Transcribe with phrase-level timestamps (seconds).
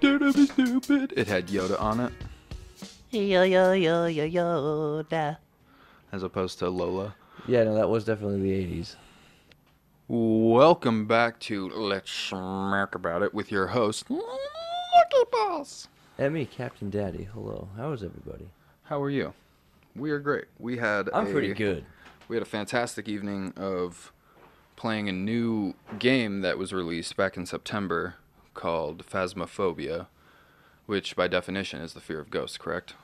[0.00, 1.12] Don't be stupid.
[1.16, 2.12] It had Yoda on it,
[3.10, 5.34] Yo yo yo yo yo da.
[6.12, 7.14] as opposed to Lola.
[7.46, 8.96] Yeah, no, that was definitely the '80s.
[10.06, 14.24] Welcome back to Let's Smoke About It with your host, Lucky
[15.32, 15.88] Boss.
[16.16, 17.28] And me, Captain Daddy.
[17.32, 17.68] Hello.
[17.76, 18.48] How is everybody?
[18.84, 19.32] How are you?
[19.96, 20.44] We are great.
[20.58, 21.84] We had I'm a, pretty good.
[22.28, 24.12] We had a fantastic evening of
[24.76, 28.14] playing a new game that was released back in September
[28.58, 30.06] called Phasmophobia,
[30.86, 32.94] which by definition is the fear of ghosts, correct?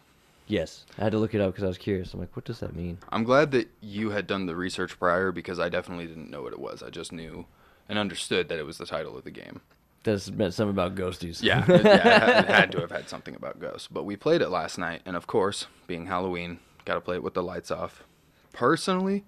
[0.46, 2.12] Yes, I had to look it up because I was curious.
[2.12, 2.98] I'm like, what does that mean?
[3.10, 6.52] I'm glad that you had done the research prior because I definitely didn't know what
[6.52, 6.82] it was.
[6.82, 7.46] I just knew
[7.88, 9.60] and understood that it was the title of the game.
[10.02, 11.42] That's meant something about ghosties.
[11.42, 13.88] Yeah, it, yeah, it had- it had to have had something about ghosts.
[13.90, 17.22] But we played it last night, and of course, being Halloween, got to play it
[17.22, 18.04] with the lights off.
[18.52, 19.24] Personally,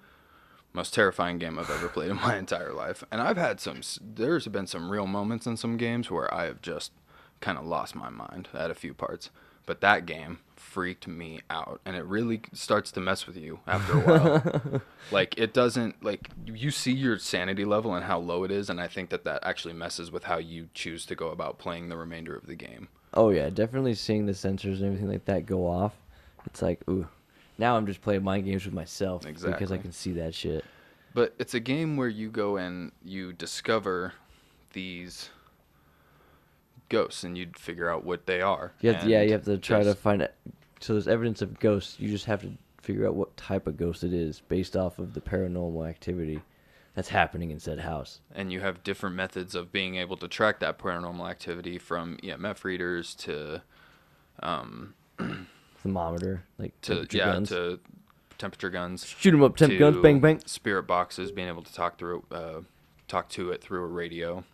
[0.77, 3.03] most terrifying game I've ever played in my entire life.
[3.11, 3.81] And I've had some.
[4.01, 6.93] There's been some real moments in some games where I have just
[7.41, 9.31] kind of lost my mind at a few parts.
[9.65, 13.95] But that game freaked me out, and it really starts to mess with you after
[13.95, 14.83] a while.
[15.11, 18.81] like it doesn't like you see your sanity level and how low it is, and
[18.81, 21.97] I think that that actually messes with how you choose to go about playing the
[21.97, 22.87] remainder of the game.
[23.13, 25.95] Oh yeah, definitely seeing the sensors and everything like that go off.
[26.45, 27.09] It's like, ooh.
[27.59, 30.65] Now I'm just playing mind games with myself because I can see that shit.
[31.15, 34.13] But it's a game where you go and you discover
[34.75, 35.31] these
[36.89, 38.73] ghosts and you figure out what they are.
[38.81, 40.35] You to, yeah, you have to try to find it.
[40.81, 41.99] So there's evidence of ghosts.
[41.99, 45.15] You just have to figure out what type of ghost it is based off of
[45.15, 46.41] the paranormal activity
[46.95, 48.21] that's happening in said house.
[48.35, 52.63] and you have different methods of being able to track that paranormal activity from EMF
[52.65, 53.61] readers to
[54.41, 54.95] um
[55.87, 57.49] Thermometer, like to yeah guns.
[57.51, 57.81] to
[58.39, 60.41] temperature guns Shoot them up, temp guns, bang bang.
[60.47, 62.61] Spirit boxes, being able to talk through, uh,
[63.09, 64.45] talk to it through a radio.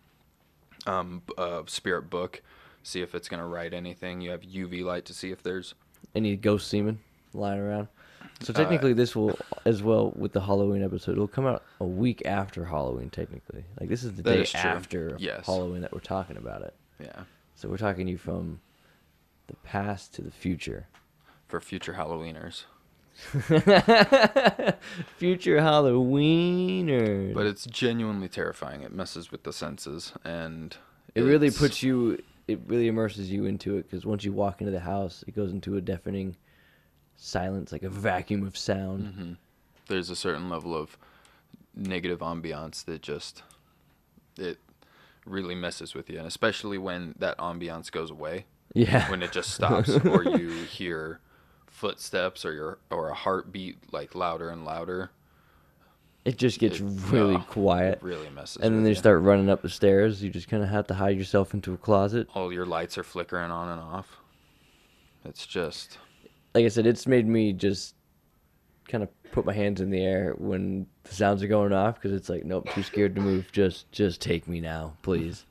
[0.85, 2.41] Um, uh, spirit book,
[2.83, 4.21] see if it's gonna write anything.
[4.21, 5.73] You have UV light to see if there's.
[6.15, 6.99] Any ghost semen
[7.33, 7.87] lying around.
[8.41, 11.13] So Uh, technically, this will as well with the Halloween episode.
[11.13, 13.09] It'll come out a week after Halloween.
[13.09, 15.45] Technically, like this is the day is after Yes.
[15.45, 16.73] Halloween that we're talking about it.
[16.99, 17.23] Yeah,
[17.55, 18.59] So we're talking you from
[19.47, 20.87] the past to the future.
[21.53, 22.63] For future Halloweeners.
[25.17, 27.31] future Halloweeners.
[27.35, 28.81] But it's genuinely terrifying.
[28.81, 30.75] It messes with the senses, and
[31.13, 32.23] it really it's- puts you.
[32.47, 35.51] It really immerses you into it because once you walk into the house, it goes
[35.51, 36.35] into a deafening
[37.15, 39.13] silence, like a vacuum of sound.
[39.13, 39.37] Mhm.
[39.87, 40.97] There's a certain level of
[41.75, 43.43] negative ambiance that just
[44.37, 44.57] it
[45.27, 48.45] really messes with you, and especially when that ambiance goes away.
[48.73, 49.07] Yeah.
[49.11, 51.19] when it just stops or you hear
[51.73, 55.09] footsteps or your or a heartbeat like louder and louder
[56.23, 57.99] It just gets it- really oh, quiet.
[58.01, 58.95] really messes and then they you.
[58.95, 60.23] start running up the stairs.
[60.23, 62.27] You just kind of have to hide yourself into a closet.
[62.33, 64.17] all your lights are flickering on and off
[65.25, 65.97] it's just
[66.53, 67.95] Like I said, it's made me just
[68.87, 72.11] kind of put my hands in the air when the sounds are going off because
[72.13, 73.49] it's like, nope, too scared to move.
[73.51, 75.45] Just, just take me now, please.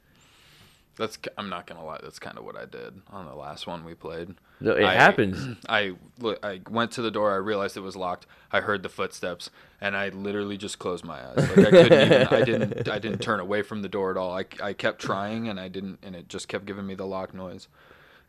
[0.96, 3.84] That's I'm not gonna lie that's kind of what i did on the last one
[3.84, 5.56] we played No, It I- happens.
[5.68, 5.94] I
[6.42, 7.32] I went to the door.
[7.32, 8.26] I realized it was locked.
[8.52, 11.36] I heard the footsteps, and I literally just closed my eyes.
[11.36, 12.26] Like I couldn't even.
[12.28, 12.88] I didn't.
[12.88, 14.36] I didn't turn away from the door at all.
[14.38, 15.98] I, I kept trying, and I didn't.
[16.04, 17.66] And it just kept giving me the lock noise.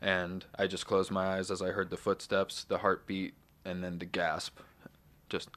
[0.02, 4.00] And I just closed my eyes as I heard the footsteps, the heartbeat, and then
[4.00, 4.58] the gasp.
[5.30, 5.50] Just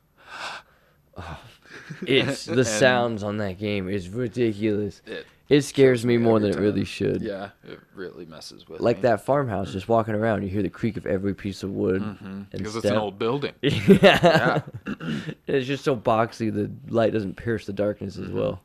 [2.06, 5.02] It's the sounds on that game is ridiculous.
[5.06, 5.26] it.
[5.48, 7.22] It scares me more than it really should.
[7.22, 9.02] Yeah, it really messes with Like me.
[9.02, 12.02] that farmhouse, just walking around, you hear the creak of every piece of wood.
[12.02, 12.20] Mhm.
[12.20, 13.52] and Because it's an old building.
[13.62, 14.62] yeah.
[15.46, 16.52] it's just so boxy.
[16.52, 18.60] The light doesn't pierce the darkness as well.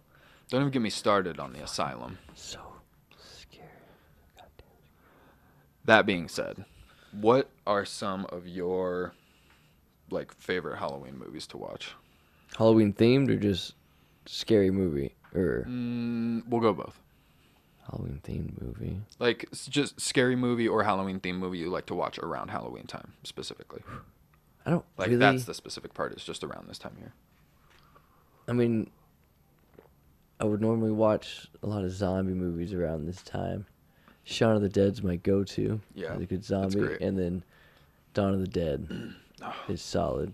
[0.49, 2.17] Don't even get me started on the asylum.
[2.33, 2.59] So
[3.15, 3.67] scary.
[5.85, 6.65] That being said,
[7.11, 9.13] what are some of your
[10.09, 11.93] like favorite Halloween movies to watch?
[12.57, 13.75] Halloween themed or just
[14.25, 16.99] scary movie or Mm, we'll go both.
[17.89, 19.01] Halloween themed movie?
[19.19, 22.85] Like s- just scary movie or Halloween themed movie you like to watch around Halloween
[22.85, 23.81] time specifically.
[24.65, 25.19] I don't Like really.
[25.19, 26.11] that's the specific part.
[26.13, 27.13] It's just around this time here.
[28.47, 28.89] I mean,
[30.39, 33.65] I would normally watch a lot of zombie movies around this time.
[34.23, 35.79] Shaun of the Dead's my go-to.
[35.95, 37.01] Yeah, He's a good that's zombie, great.
[37.01, 37.43] and then
[38.13, 38.87] Dawn of the Dead
[39.67, 40.33] is solid.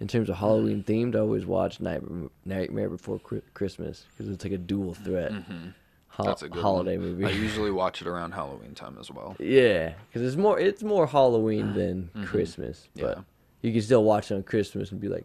[0.00, 2.02] In terms of Halloween themed, I always watch Night,
[2.44, 3.18] Nightmare Before
[3.54, 5.74] Christmas because it's like a dual threat Mhm.
[6.08, 7.06] ho- That's a good holiday one.
[7.08, 7.24] movie.
[7.24, 9.34] I usually watch it around Halloween time as well.
[9.40, 13.06] yeah, because it's more it's more Halloween than Christmas, Mm-hmm.
[13.06, 13.14] Yeah.
[13.16, 13.24] but
[13.62, 15.24] you can still watch it on Christmas and be like,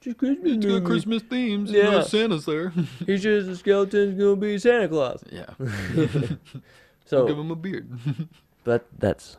[0.00, 0.84] "Just Christmas It's got.
[0.84, 1.70] Christmas themes.
[1.70, 1.90] Yeah.
[1.92, 2.02] Yeah.
[2.02, 2.70] Santa's there.
[3.06, 5.50] He's just a skeleton's gonna be Santa Claus." yeah.
[7.06, 7.88] So Give him a beard.
[8.64, 9.36] but that's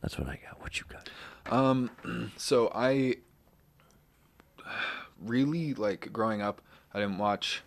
[0.00, 0.60] that's what I got.
[0.60, 1.08] What you got?
[1.52, 1.90] Um,
[2.36, 3.16] so I
[5.20, 6.60] really like growing up.
[6.94, 7.62] I didn't watch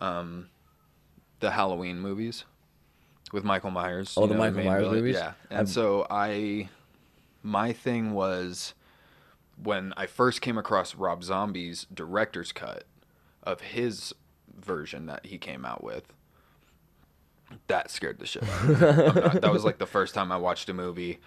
[0.00, 0.48] um
[1.40, 2.44] the Halloween movies
[3.32, 4.14] with Michael Myers.
[4.16, 4.96] Oh, the know, Michael main Myers villain.
[4.96, 5.14] movies?
[5.16, 6.68] Yeah, and I've- so I,
[7.42, 8.74] my thing was
[9.62, 12.84] when I first came across Rob Zombie's director's cut
[13.42, 14.12] of his
[14.56, 16.12] version that he came out with.
[17.66, 19.20] That scared the shit out of me.
[19.22, 21.18] Not- that was like the first time I watched a movie,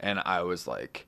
[0.00, 1.06] and I was like,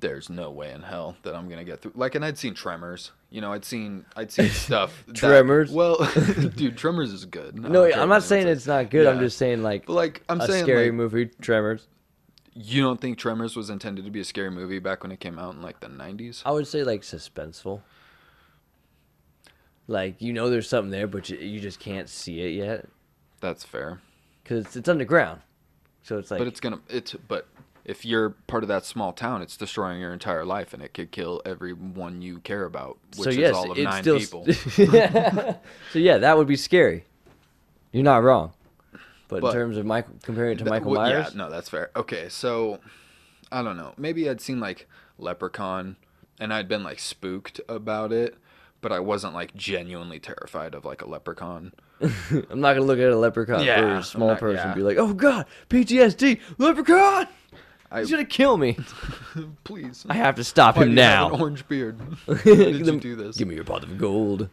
[0.00, 3.12] "There's no way in hell that I'm gonna get through." Like, and I'd seen Tremors.
[3.30, 5.04] You know, I'd seen I'd seen stuff.
[5.06, 5.70] that- Tremors?
[5.70, 5.98] well,
[6.56, 7.58] dude, Tremors is good.
[7.58, 8.68] No, don't I'm not saying it's says.
[8.68, 9.06] not good.
[9.06, 11.86] I'm just saying like But like I'm a saying, scary like, movie, Tremors.
[12.54, 15.38] you don't think Tremors was intended to be a scary movie back when it came
[15.38, 16.42] out in like the 90s?
[16.46, 17.80] I would say like suspenseful.
[19.88, 22.86] Like you know there's something there, but you, you just can't see it yet
[23.40, 24.00] That's fair.
[24.42, 25.40] because it's, it's underground.
[26.02, 27.46] So it's like but it's gonna it's but
[27.86, 31.12] if you're part of that small town, it's destroying your entire life, and it could
[31.12, 34.44] kill everyone you care about, which so is all of nine still people.
[35.92, 37.04] so yeah, that would be scary.
[37.92, 38.52] You're not wrong.
[39.28, 41.48] But, But- in terms of Michael, comparing it to That- Michael well, Myers, Yeah, no,
[41.50, 41.90] that's fair.
[41.96, 42.80] Okay, so
[43.50, 43.94] I don't know.
[43.96, 45.96] Maybe I'd seen like Leprechaun,
[46.40, 48.36] and I'd been like spooked about it,
[48.80, 51.72] but I wasn't like genuinely terrified of like a leprechaun.
[52.00, 54.66] I'm not gonna look at a leprechaun Yeah, or a small not- person yeah.
[54.66, 57.26] and be like, "Oh God, PTSD, leprechaun!
[57.90, 58.76] I He's gonna kill me.
[59.64, 60.04] please.
[60.08, 61.98] I have to stop Why him do you have now." an orange beard.
[62.26, 63.36] Why did you do this?
[63.36, 64.48] Give me your pot of gold.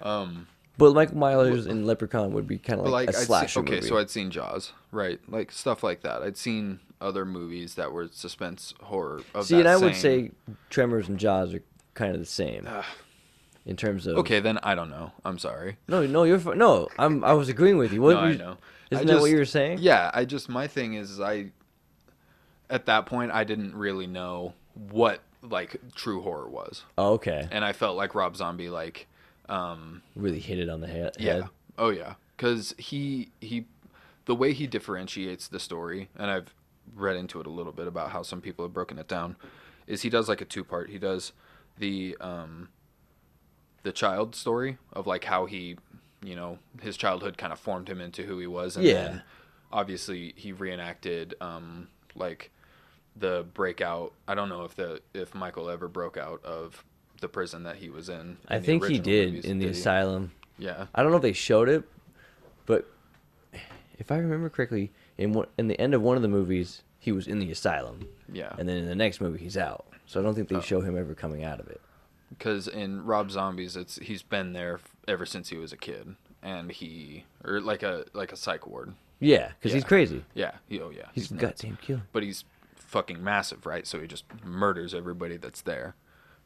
[0.00, 0.46] Um,
[0.78, 3.48] But like Myers and Leprechaun would be kind of but like, like a I'd slasher
[3.48, 3.88] seen, okay, movie.
[3.88, 5.20] so I'd seen Jaws, right?
[5.28, 6.22] Like stuff like that.
[6.22, 9.20] I'd seen other movies that were suspense horror.
[9.34, 10.30] Of See, that and I would same- say
[10.70, 11.62] Tremors and Jaws are
[11.94, 12.66] kind of the same
[13.66, 14.16] in terms of.
[14.18, 15.12] Okay, then I don't know.
[15.24, 15.76] I'm sorry.
[15.86, 16.88] No, no, you're fi- no.
[16.98, 17.22] I'm.
[17.24, 18.00] I was agreeing with you.
[18.00, 18.56] What no, were I you- know.
[18.90, 19.78] Isn't that what just- you were saying?
[19.80, 21.50] Yeah, I just my thing is I
[22.70, 24.54] at that point I didn't really know
[24.90, 26.84] what like true horror was.
[26.96, 27.48] Oh, okay.
[27.50, 29.06] And I felt like Rob Zombie like
[29.48, 31.16] um Really hit it on the head.
[31.18, 31.42] yeah.
[31.76, 32.14] Oh yeah.
[32.38, 33.66] Cuz he he
[34.26, 36.54] the way he differentiates the story and I've
[36.94, 39.36] read into it a little bit about how some people have broken it down
[39.86, 40.90] is he does like a two part.
[40.90, 41.32] He does
[41.78, 42.68] the um
[43.82, 45.76] the child story of like how he
[46.22, 48.92] you know his childhood kind of formed him into who he was and Yeah.
[48.92, 49.22] then
[49.72, 52.50] obviously he reenacted um like
[53.16, 56.84] the breakout i don't know if the if michael ever broke out of
[57.20, 59.74] the prison that he was in, I in think he did movies, in the did
[59.74, 59.80] he?
[59.80, 60.32] asylum.
[60.58, 61.84] yeah I don't know if they showed it,
[62.66, 62.86] but
[63.98, 67.12] if I remember correctly, in one, in the end of one of the movies, he
[67.12, 69.84] was in the asylum, yeah and then in the next movie, he's out.
[70.06, 70.60] So I don't think they Oh.
[70.62, 71.80] show him ever coming out of it.
[72.38, 76.70] because in rob zombies it's he's been there ever since he was a kid and
[76.72, 80.24] he or like a like a psych ward Yeah, because he's crazy.
[80.34, 81.60] yeah he, oh yeah He's, nuts.
[81.60, 82.02] goddamn killer.
[82.12, 82.44] but he's
[82.90, 85.94] fucking massive right so he just murders everybody that's there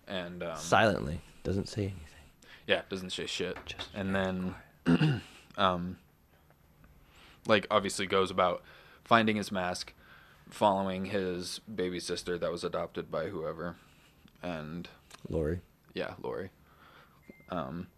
[0.07, 2.01] and um, Silently, doesn't say anything.
[2.67, 3.57] Yeah, doesn't say shit.
[3.67, 4.55] Just and then,
[5.57, 5.99] um,
[7.47, 8.63] like obviously goes about
[9.05, 9.93] finding his mask,
[10.51, 13.77] following his baby sister that was adopted by whoever,
[14.43, 14.89] and
[15.29, 15.61] Lori.
[15.95, 16.51] yeah, Lori.
[17.51, 17.89] Um.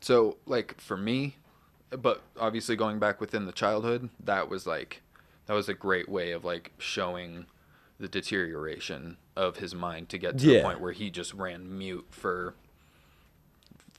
[0.00, 1.36] So like for me,
[1.90, 5.02] but obviously going back within the childhood, that was like,
[5.50, 7.44] that was a great way of like showing
[7.98, 12.06] the deterioration of his mind to get to the point where he just ran mute
[12.12, 12.54] for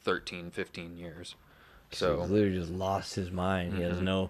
[0.05, 1.35] 13, 15 years.
[1.91, 3.73] So he literally just lost his mind.
[3.73, 4.03] He has Mhm.
[4.03, 4.29] no,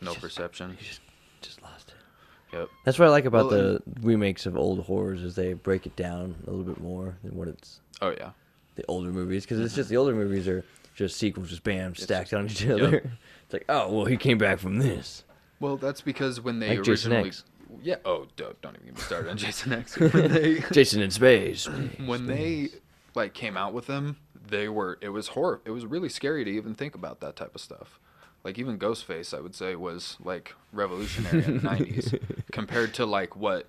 [0.00, 0.76] no just- perception.
[0.78, 1.00] he just
[1.42, 2.56] just lost it.
[2.56, 2.68] Yep.
[2.84, 5.96] That's what I like about Well, the remakes of old horrors is they break it
[5.96, 8.30] down a little bit more than what it's Oh yeah.
[8.76, 12.32] the older movies because it's just the older movies are just sequels, just bam stacked
[12.32, 12.80] on each Yep.
[12.80, 13.10] other.
[13.46, 15.24] It's like, oh well, he came back from this.
[15.60, 17.44] Well, that's because when they Like Jason originally, X.
[17.82, 17.96] yeah.
[18.04, 19.98] Oh, don't, don't even get me started on Jason X.
[19.98, 21.66] When they, Jason in space.
[22.06, 22.68] when they
[23.14, 25.60] like came out with them, they were it was horror.
[25.64, 27.98] It was really scary to even think about that type of stuff.
[28.42, 32.20] Like even Ghostface, I would say was like revolutionary in the '90s
[32.52, 33.68] compared to like what.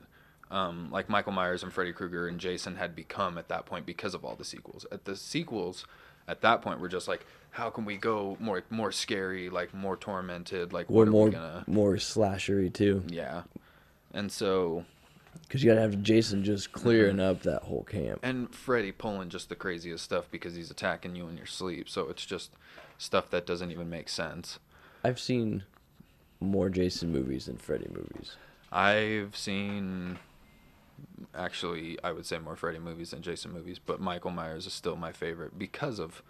[0.52, 4.14] Um, like Michael Myers and Freddy Krueger and Jason had become at that point because
[4.14, 4.86] of all the sequels.
[4.92, 5.88] At the sequels,
[6.28, 7.26] at that point, were just like,
[7.56, 11.26] how can we go more more scary, like more tormented, like Or what are more
[11.28, 11.64] we gonna?
[11.68, 13.44] more slashery too, Yeah,
[14.14, 14.84] and so
[15.44, 17.32] because you gotta have Jason just clearing mm-hmm.
[17.32, 18.20] up that whole camp.
[18.24, 21.88] and Freddy pulling just the craziest stuff because he's attacking you in your sleep.
[21.88, 22.52] So it's just
[22.98, 24.60] stuff that doesn't even make sense.
[25.04, 25.64] I've seen
[26.42, 28.36] more Jason movies than Freddy movies.
[28.70, 30.20] I've seen
[31.34, 34.98] actually I would say more Freddy movies than Jason movies, but Michael Myers is still
[34.98, 36.22] my favorite because of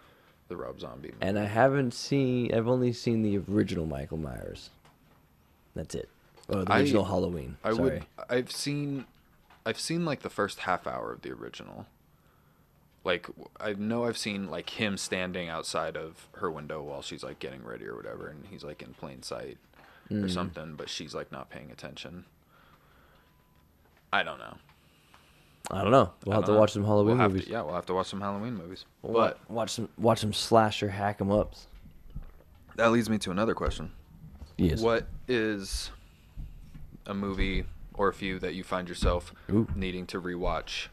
[0.48, 1.08] the Rob Zombie.
[1.08, 1.18] Movie.
[1.20, 2.54] And I haven't seen.
[2.54, 4.70] I've only seen the original Michael Myers.
[5.74, 6.08] That's it.
[6.48, 7.56] Oh, the I- original Halloween.
[7.64, 7.82] I Sorry.
[7.82, 8.06] would.
[8.28, 9.04] I've seen,
[9.64, 11.86] I've seen like the first half hour of the original.
[13.04, 13.28] Like
[13.60, 17.64] I know I've seen like him standing outside of her window while she's like getting
[17.64, 19.58] ready or whatever, and he's like in plain sight
[20.10, 20.22] Mm.
[20.24, 22.26] or something, but she's like not paying attention.
[24.12, 24.56] I don't know.
[25.70, 26.12] I don't know.
[26.24, 26.58] We'll I have to know.
[26.60, 27.44] watch some Halloween We'll movies.
[27.46, 28.84] To, yeah, we'll have to watch some Halloween movies.
[29.02, 31.66] We'll But watch some watch some slasher hack 'em ups.
[32.76, 33.90] that leads me to another question.
[34.56, 34.80] Yes.
[34.80, 35.90] What is
[37.06, 39.66] a movie or a few that you find yourself Ooh.
[39.74, 40.88] needing to rewatch,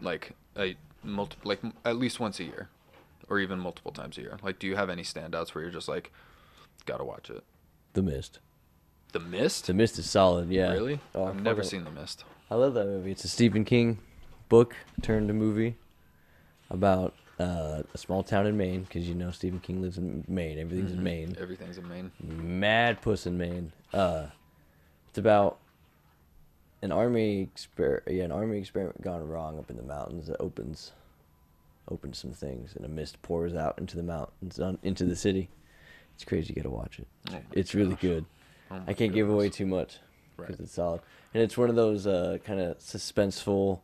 [0.00, 2.68] like a multi- like at least once a year,
[3.28, 4.36] or even multiple times a year?
[4.42, 6.12] Like, do you have any standouts where you're just like,
[6.86, 7.42] gotta watch it?
[7.94, 8.38] The Mist.
[9.12, 9.66] The Mist.
[9.66, 10.48] The Mist is solid.
[10.50, 10.72] Yeah.
[10.72, 11.00] Really?
[11.14, 12.24] Oh, I've never seen The Mist.
[12.50, 13.10] I love that movie.
[13.12, 13.98] It's a Stephen King
[14.48, 15.76] book turned to movie
[16.70, 20.58] about uh, a small town in Maine because you know Stephen King lives in Maine.
[20.58, 21.02] Everything's in Mhm.
[21.02, 21.36] Maine.
[21.40, 22.10] Everything's in Maine.
[22.20, 23.72] Mad Puss in Maine.
[23.92, 24.26] Uh,
[25.08, 25.58] it's about
[26.82, 30.92] an army exper- yeah, an army experiment gone wrong up in the mountains that opens
[31.90, 35.48] opens some things and a mist pours out into the mountains on, into the city.
[36.14, 36.52] It's crazy.
[36.54, 37.06] You gotta watch it.
[37.32, 38.24] Oh it's really good.
[38.70, 39.98] Oh I can't give away too much
[40.36, 40.60] because Right.
[40.60, 41.00] it's solid,
[41.34, 43.80] and it's one of those uh, kind of suspenseful,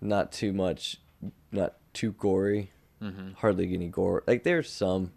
[0.00, 0.98] not too much,
[1.50, 2.70] not too gory,
[3.02, 3.34] Mhm.
[3.36, 4.22] hardly any gore.
[4.26, 5.12] Like there's some,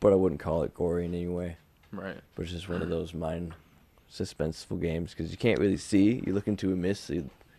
[0.00, 1.56] but I wouldn't call it gory in any way.
[1.90, 2.18] Right.
[2.34, 3.54] But it's just one of those mind
[4.10, 6.22] suspenseful games because you can't really see.
[6.26, 7.10] You look into a mist.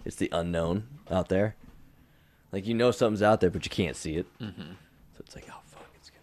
[0.05, 1.55] It's the unknown out there.
[2.51, 4.25] Like you know something's out there, but you can't see it.
[4.39, 4.61] Mm-hmm.
[4.61, 6.21] So it's like, oh fuck, it's gonna,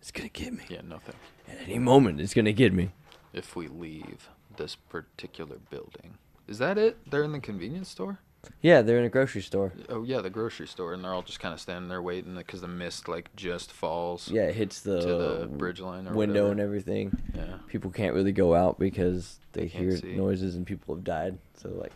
[0.00, 0.64] it's gonna get me.
[0.68, 0.80] Yeah.
[0.82, 1.14] Nothing.
[1.48, 2.90] At any moment, it's gonna get me.
[3.38, 6.18] If we leave this particular building,
[6.48, 6.96] is that it?
[7.08, 8.18] They're in the convenience store.
[8.62, 9.72] Yeah, they're in a grocery store.
[9.88, 12.60] Oh yeah, the grocery store, and they're all just kind of standing there waiting because
[12.60, 14.28] the mist like just falls.
[14.28, 16.50] Yeah, it hits the, the bridge line or window whatever.
[16.52, 17.22] and everything.
[17.34, 17.58] Yeah.
[17.68, 20.14] People can't really go out because they, hear see.
[20.14, 21.38] noises and people have died.
[21.56, 21.92] So like,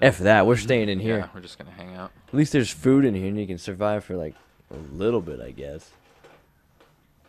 [0.00, 0.46] f that.
[0.46, 1.18] We're staying in here.
[1.18, 2.10] Yeah, we're just gonna hang out.
[2.28, 4.34] At least there's food in here and you can survive for like
[4.70, 5.90] a little bit, I guess.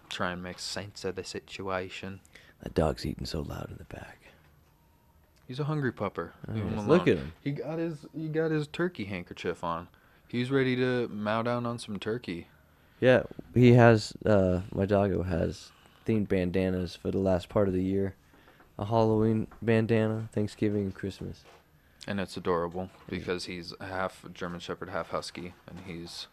[0.10, 2.20] Try and make sense of the situation.
[2.64, 4.20] That dog's eating so loud in the back.
[5.48, 6.32] He's a hungry pupper.
[6.48, 6.88] Oh, Leave him.
[6.88, 7.34] Look at him.
[7.42, 9.90] He got his he got his turkey handkerchief on.
[10.30, 12.48] He's ready to mow down on some turkey.
[13.02, 14.14] Yeah, he has.
[14.26, 15.72] Uh, my doggo has
[16.08, 18.16] themed bandanas for the last part of the year.
[18.80, 21.44] A Halloween bandana, Thanksgiving, and Christmas.
[22.08, 26.28] And it's adorable because he's half German Shepherd, half Husky, and he's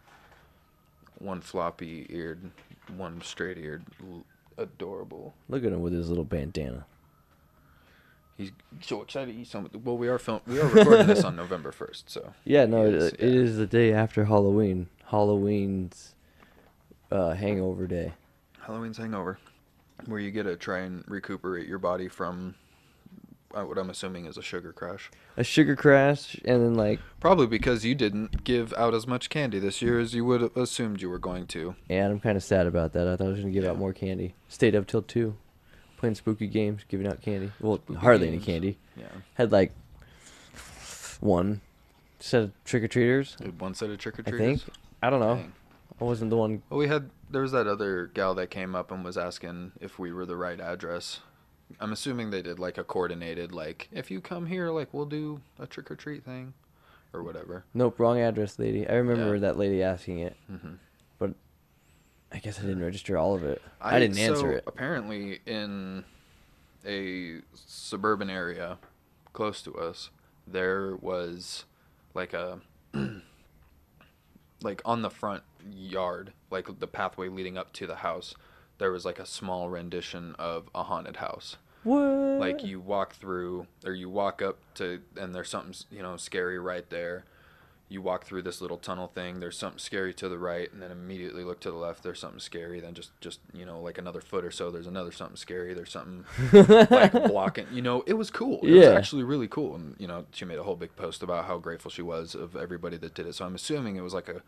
[1.19, 2.51] one floppy eared,
[2.95, 3.85] one straight eared.
[4.57, 5.33] Adorable.
[5.49, 6.85] Look at him with his little bandana.
[8.37, 9.69] He's so excited to eat some.
[9.83, 10.41] Well, we are film.
[10.47, 12.33] We are recording this on November first, so.
[12.43, 13.25] Yeah, no, it, yeah.
[13.25, 14.87] is the day after Halloween.
[15.05, 16.15] Halloween's
[17.11, 18.13] uh, hangover day.
[18.61, 19.37] Halloween's hangover,
[20.05, 22.55] where you get to try and recuperate your body from
[23.53, 25.09] what I'm assuming is a sugar crash.
[25.37, 29.59] A sugar crash, and then like, Probably because you didn't give out as much candy
[29.59, 31.75] this year as you would have assumed you were going to.
[31.89, 33.07] and I'm kind of sad about that.
[33.07, 34.35] I thought I was gonna give out more candy.
[34.47, 35.35] Stayed up till two,
[35.97, 37.51] playing spooky games, giving out candy.
[37.59, 38.43] Well, Spooky hardly games.
[38.43, 38.77] any candy.
[38.97, 39.05] Yeah.
[39.35, 39.71] Had like
[41.19, 41.61] one
[42.19, 43.37] set of trick or treaters.
[43.59, 44.63] One set of trick or I treaters.
[44.63, 44.75] think.
[45.01, 45.35] I don't know.
[45.35, 45.53] Dang.
[45.99, 46.63] I wasn't the one.
[46.69, 49.99] Well, we had there was that other gal that came up and was asking if
[49.99, 51.19] we were the right address.
[51.79, 55.41] I'm assuming they did like a coordinated like if you come here like we'll do
[55.59, 56.53] a trick or treat thing,
[57.13, 57.65] or whatever.
[57.73, 58.87] Nope, wrong address, lady.
[58.87, 59.41] I remember Yeah.
[59.41, 60.73] that lady asking it, hmm
[61.19, 61.33] but
[62.31, 63.61] I guess I didn't register all of it.
[63.79, 64.63] I, didn't answer it.
[64.65, 66.03] Apparently, in
[66.85, 68.77] a suburban area
[69.33, 70.09] close to us,
[70.47, 71.65] there was
[72.13, 72.59] like a
[74.61, 78.35] like on the front yard, like the pathway leading up to the house.
[78.77, 81.57] There was like a small rendition of a haunted house.
[81.83, 81.99] What?
[82.39, 86.59] Like you walk through, or you walk up to, and there's something you know scary
[86.59, 87.25] right there.
[87.89, 89.41] You walk through this little tunnel thing.
[89.41, 92.03] There's something scary to the right, and then immediately look to the left.
[92.03, 92.79] There's something scary.
[92.79, 94.71] Then just just you know like another foot or so.
[94.71, 95.73] There's another something scary.
[95.73, 96.23] There's something
[96.89, 97.67] like blocking.
[97.71, 98.59] You know, it was cool.
[98.63, 98.91] It was Yeah.
[98.93, 99.75] actually really cool.
[99.75, 102.55] And you know, she made a whole big post about how grateful she was of
[102.55, 103.35] everybody that did it.
[103.35, 104.41] So I'm assuming it was like a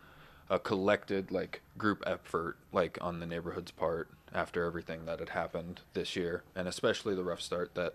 [0.50, 5.80] a collected like group effort like on the neighborhood's part after everything that had happened
[5.94, 7.94] this year and especially the rough start that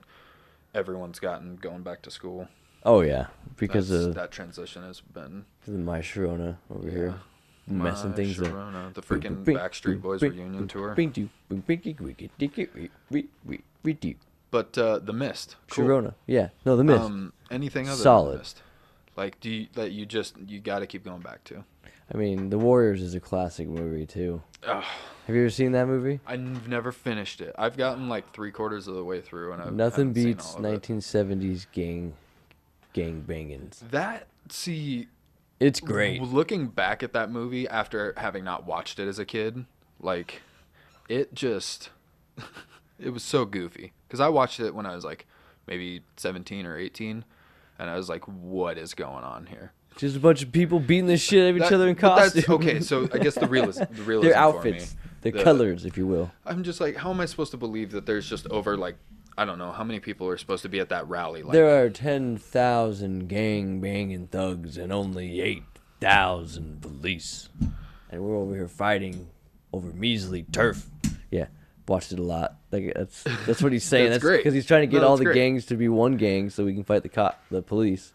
[0.73, 2.47] everyone's gotten going back to school
[2.85, 3.27] oh yeah,
[3.57, 7.15] because That's- of that transition has been the My Sharona over here,
[7.67, 8.93] messing My things up.
[8.93, 10.95] The freaking Backstreet Boys reunion tour
[14.51, 15.85] but uh the mist cool.
[15.85, 17.01] Sharona, yeah, no, the mist.
[17.01, 18.25] um anything other Solid.
[18.29, 18.61] than the mist
[19.17, 21.63] Like, do you, that you just you got to keep going back to?
[22.13, 24.41] I mean, The Warriors is a classic movie too.
[24.65, 24.83] Ugh.
[25.27, 26.19] Have you ever seen that movie?
[26.25, 27.53] I've never finished it.
[27.57, 30.73] I've gotten like three quarters of the way through, and I've Nothing beats all of
[30.73, 30.81] it.
[30.81, 32.13] 1970s gang,
[32.93, 33.83] gang bangings.
[33.91, 35.07] That see,
[35.59, 36.19] It's great.
[36.23, 39.65] Looking back at that movie after having not watched it as a kid,
[39.99, 40.41] like,
[41.07, 41.91] it just,
[42.99, 43.93] it was so goofy.
[44.07, 45.27] Because I watched it when I was like
[45.67, 47.23] maybe 17 or 18,
[47.77, 49.73] and I was like, what is going on here?
[49.99, 52.43] Just a bunch of people beating the shit out of each That- other in costume.
[52.55, 55.85] Okay, so I guess the realism, the realism their for outfits, me, their the- colors,
[55.85, 56.31] if you will.
[56.45, 58.95] I'm just like, how am I supposed to believe that there's just over like,
[59.37, 61.43] I don't know, how many people are supposed to be at that rally?
[61.43, 67.49] Like, there are 10,000 gang banging thugs and only 8,000 police.
[68.09, 69.27] And we're over here fighting
[69.73, 70.87] over measly turf.
[71.29, 71.47] Yeah,
[71.87, 72.55] watched it a lot.
[72.71, 74.05] Like that's that's what he's saying.
[74.09, 74.37] That's that's great.
[74.37, 75.35] because he's trying to get No, all the great.
[75.35, 78.13] gangs to be one gang so we can fight the cop, the police.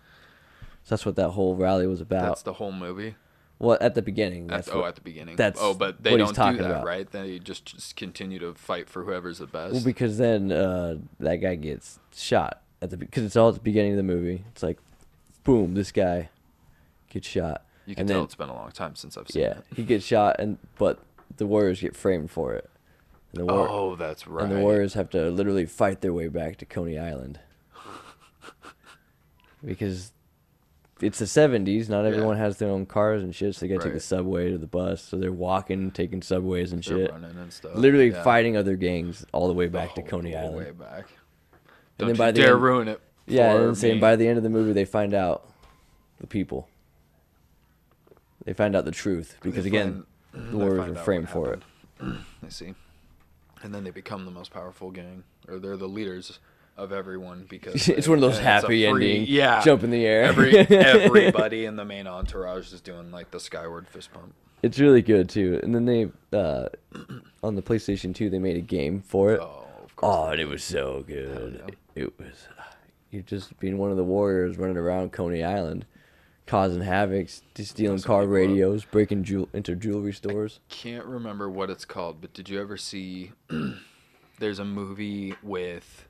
[0.84, 2.22] So that's what that whole rally was about.
[2.28, 3.16] that's the whole movie.
[3.58, 4.44] well, at the beginning.
[4.44, 5.36] At, That's oh, what- at the beginning.
[5.36, 6.84] that's oh, but they don't do that, about.
[6.84, 7.10] right?
[7.10, 9.72] They just, just continue to fight for whoever's the best.
[9.74, 13.60] Well, because then uh, that guy gets shot at the because it's all at the
[13.60, 14.44] beginning of the movie.
[14.50, 14.78] It's like,
[15.42, 16.28] boom, this guy
[17.08, 17.64] gets shot.
[17.86, 19.64] you can and tell then, it's been a long time since I've seen yeah, it.
[19.76, 20.98] he gets shot, and but
[21.38, 22.68] the Warriors get framed for it.
[23.32, 24.44] And the, War- Oh, that's right.
[24.44, 27.40] and the Warriors have to literally fight their way back to Coney Island
[29.64, 30.12] because
[31.04, 31.88] it's the '70s.
[31.88, 34.50] Not everyone has their own cars and shit, so they got to take the subway
[34.50, 35.02] to the bus.
[35.02, 37.10] So they're walking, taking subways and They're shit.
[37.12, 37.74] running and stuff.
[37.76, 38.22] Literally Yeah.
[38.22, 40.66] fighting other gangs all the way The back to whole- Coney the whole Island.
[40.66, 41.04] Way back.
[41.08, 43.00] And Don't then by you the dare end- ruin it.
[43.26, 45.48] Yeah, for and saying by the end of the movie they find out
[46.20, 46.68] the people.
[48.44, 51.04] They find out the truth They because again, find- the they Warriors find were out
[51.04, 51.62] framed for it.
[51.98, 52.18] happened.
[52.44, 52.74] I see.
[53.62, 56.38] And then they become the most powerful gang, or they're the leaders
[56.76, 59.24] of everyone because it's they- one of those and it's a happy free- ending.
[59.28, 60.24] Yeah, jump in the air.
[60.24, 64.34] Every everybody in the main entourage is doing like the skyward fist pump.
[64.62, 65.60] it's really good too.
[65.62, 66.68] And then they uh,
[67.42, 69.40] on the PlayStation 2 they made a game for it.
[69.40, 70.16] Oh, of course.
[70.16, 71.62] Oh, and it was so good.
[71.66, 72.02] yeah.
[72.04, 72.48] It was
[73.10, 75.86] you're just being one of the warriors running around Coney Island,
[76.46, 78.36] causing havoc, stealing car people up.
[78.36, 80.58] radios, breaking jewel into jewelry stores.
[80.68, 83.30] Can't remember what it's called, but did you ever see?
[84.40, 86.08] there's a movie with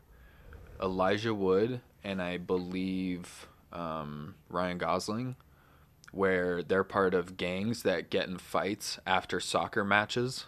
[0.81, 5.37] Elijah Wood and I believe um, Ryan Gosling,
[6.13, 10.47] where they're part of gangs that get in fights after soccer matches.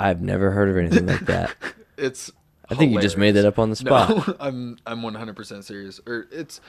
[0.00, 1.54] I've never heard of anything like that.
[1.96, 2.32] It's.
[2.68, 4.08] I think you just made that up on the spot.
[4.08, 6.00] No, I'm I'm 100% serious.
[6.08, 6.60] Or it's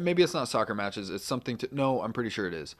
[0.00, 1.08] maybe it's not soccer matches.
[1.08, 2.02] It's something to no.
[2.02, 2.74] I'm pretty sure it is.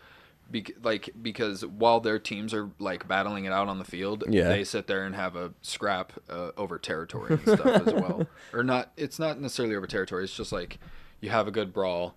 [0.53, 4.49] Bec- like because while their teams are like battling it out on the field, Yeah.
[4.49, 8.27] they sit there and have a scrap uh, over territory and stuff as well.
[8.53, 8.93] Or not.
[8.99, 10.25] It's not necessarily over territory.
[10.25, 10.79] It's just like
[11.21, 12.15] you have a good brawl.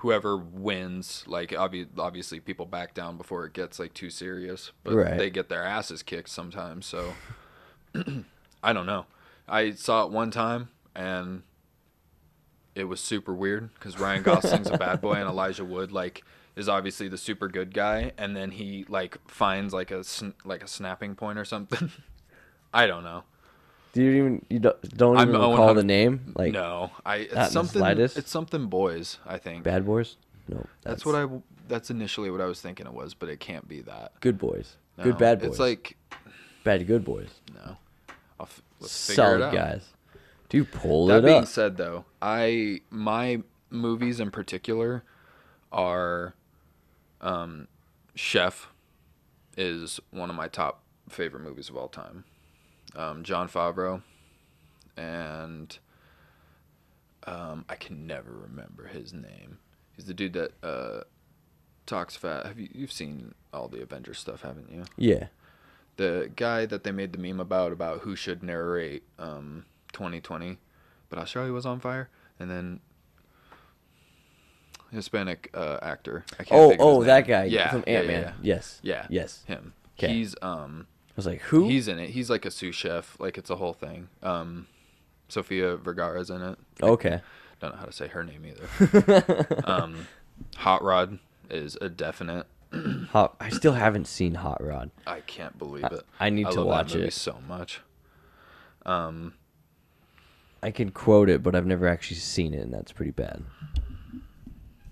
[0.00, 4.94] Whoever wins, like obvi- obviously people back down before it gets like too serious, but
[4.94, 5.16] Right.
[5.16, 6.84] they get their asses kicked sometimes.
[6.86, 7.14] So
[8.62, 9.06] I don't know.
[9.48, 11.44] I saw it one time and
[12.74, 16.24] it was super weird because Ryan Gosling's a bad boy and Elijah Wood like
[16.56, 20.64] is obviously the super good guy, and then he like finds like a sn- like
[20.64, 21.90] a snapping point or something.
[22.74, 23.24] I don't know.
[23.92, 26.32] Do you even you don't, don't even recall the name?
[26.36, 27.82] Like no, I it's something.
[27.84, 29.18] It's something boys.
[29.26, 30.16] I think Bad Boys?
[30.48, 30.64] No.
[30.82, 31.26] that's, what I.
[31.66, 34.12] That's initially what I was thinking it was, but it can't be that.
[34.20, 34.76] Good Boys.
[34.98, 35.48] No, Good Bad Boys.
[35.50, 35.96] It's like
[36.62, 37.30] Bad Good Boys.
[37.54, 37.76] no.
[38.38, 39.86] I'll f- let's figure it Solid guys.
[40.48, 41.48] Do you pull That it being up?
[41.48, 45.02] said, though, I my movies in particular
[45.72, 46.34] are,
[47.20, 47.68] um,
[48.14, 48.68] Chef
[49.56, 52.24] is one of my top favorite movies of all time.
[52.94, 54.02] Um, Jon Favreau,
[54.96, 55.78] and
[57.26, 59.58] um, I can never remember his name.
[59.94, 61.00] He's the dude that uh,
[61.86, 62.46] talks fat.
[62.46, 64.84] Have you you've seen all the Avengers stuff, haven't you?
[64.96, 65.26] yeah.
[65.96, 70.58] the guy that they made the meme about about who should narrate um 2020
[71.08, 72.80] but australia was on fire and then
[74.96, 77.92] hispanic uh actor I can't Oh, think of his oh, that guy yeah from yeah,
[77.98, 78.22] Ant Man.
[78.22, 78.80] yeah, Yes.
[78.82, 79.44] yeah Yes.
[79.46, 80.08] him 'Kay.
[80.08, 81.68] he's um I was like, who?
[81.68, 84.66] he's in it he's like a sous chef like it's a whole thing um
[85.28, 87.20] Sofia Vergara's in it okay.
[87.60, 90.06] don't know how to say her name either um
[90.56, 92.46] hot rod is a definite
[93.12, 94.90] Hot, I still haven't seen Hot Rod.
[95.06, 96.02] I can't believe it.
[96.18, 97.12] I need to love watch that movie it.
[97.14, 97.80] so much.
[98.84, 99.34] Um,
[100.62, 103.44] I can quote it, but I've never actually seen it, and that's pretty bad.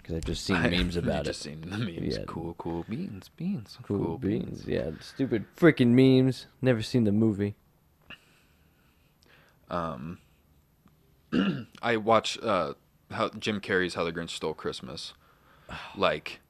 [0.04, 1.24] Because I've just seen memes about it.
[1.30, 2.16] just seen the memes.
[2.18, 2.24] Yeah.
[2.26, 4.66] Cool, cool beans, beans, Cool, beans.
[4.66, 6.46] Yeah, stupid freaking memes.
[6.60, 7.54] Never seen the movie.
[9.70, 10.18] Um,
[11.82, 12.74] I watch uh
[13.10, 15.14] how Jim Carrey's How the Grinch Stole Christmas.
[15.96, 16.40] like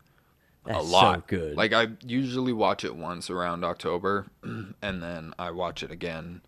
[0.67, 1.17] That's a lot.
[1.17, 1.57] so good.
[1.57, 6.41] Like I usually watch it once around October, and then I watch it again,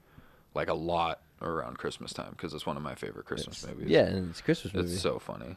[0.55, 3.91] like a lot around Christmas time because it's one of my favorite Christmas It's- movies.
[3.91, 4.93] Yeah, and it's Christmas movie.
[4.93, 5.57] it's so funny.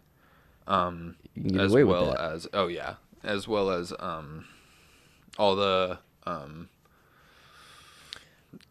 [0.69, 1.15] Um,
[1.57, 4.45] as well as oh yeah, as well as um,
[5.37, 6.69] all the um,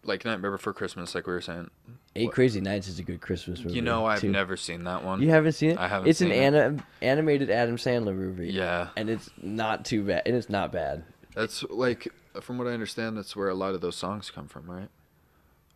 [0.05, 1.71] like Nightmare Before Christmas, like we were saying.
[2.17, 3.75] Eight what- Crazy Nights is a good Christmas movie.
[3.77, 4.31] You know, I've too.
[4.31, 5.21] never seen that one.
[5.23, 5.79] You haven't seen it?
[5.79, 8.51] I haven't It's seen an ana- animated Adam Sandler movie.
[8.51, 10.23] Yeah, And it's not too bad.
[10.27, 11.05] And it's not bad.
[11.35, 12.09] that's like
[12.41, 14.89] from what I understand, that's where a lot of those songs come from, right?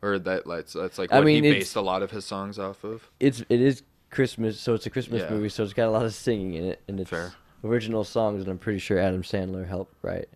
[0.03, 2.59] Or that like that's like I what mean, he based a lot of his songs
[2.59, 3.09] off of.
[3.21, 3.83] It's it is
[4.13, 5.31] Christmas, so it's a Christmas Yeah.
[5.31, 7.33] movie, so it's got a lot of singing in it, and it's Fair.
[7.65, 10.29] original songs, and I'm pretty sure Adam Sandler helped write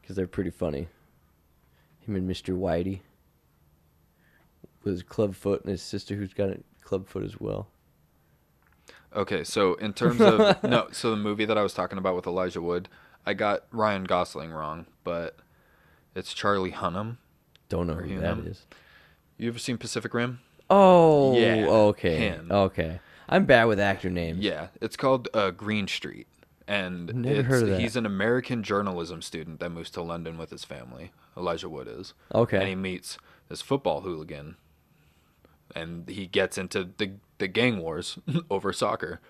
[0.00, 0.86] because they're pretty funny.
[2.00, 2.56] Him and Mr.
[2.56, 3.00] Whitey
[4.84, 7.68] with his club foot and his sister who's got a club foot as well.
[9.14, 12.26] Okay, so in terms of no, so the movie that I was talking about with
[12.26, 12.88] Elijah Wood,
[13.24, 15.36] I got Ryan Gosling wrong, but
[16.14, 17.16] it's Charlie Hunnam.
[17.68, 18.66] Don't know Or who that is.
[19.38, 20.40] You ever seen Pacific Rim?
[20.68, 22.48] Oh, Yeah, okay, him.
[22.50, 23.00] okay.
[23.28, 24.40] I'm bad with actor names.
[24.40, 26.26] Yeah, it's called uh, Green Street,
[26.66, 27.80] and Never it's, heard of that.
[27.80, 31.12] he's an American journalism student that moves to London with his family.
[31.36, 32.14] Elijah Wood is.
[32.34, 32.58] Okay.
[32.58, 34.56] And he meets this football hooligan,
[35.74, 38.18] and he gets into the the gang wars
[38.50, 39.20] over soccer.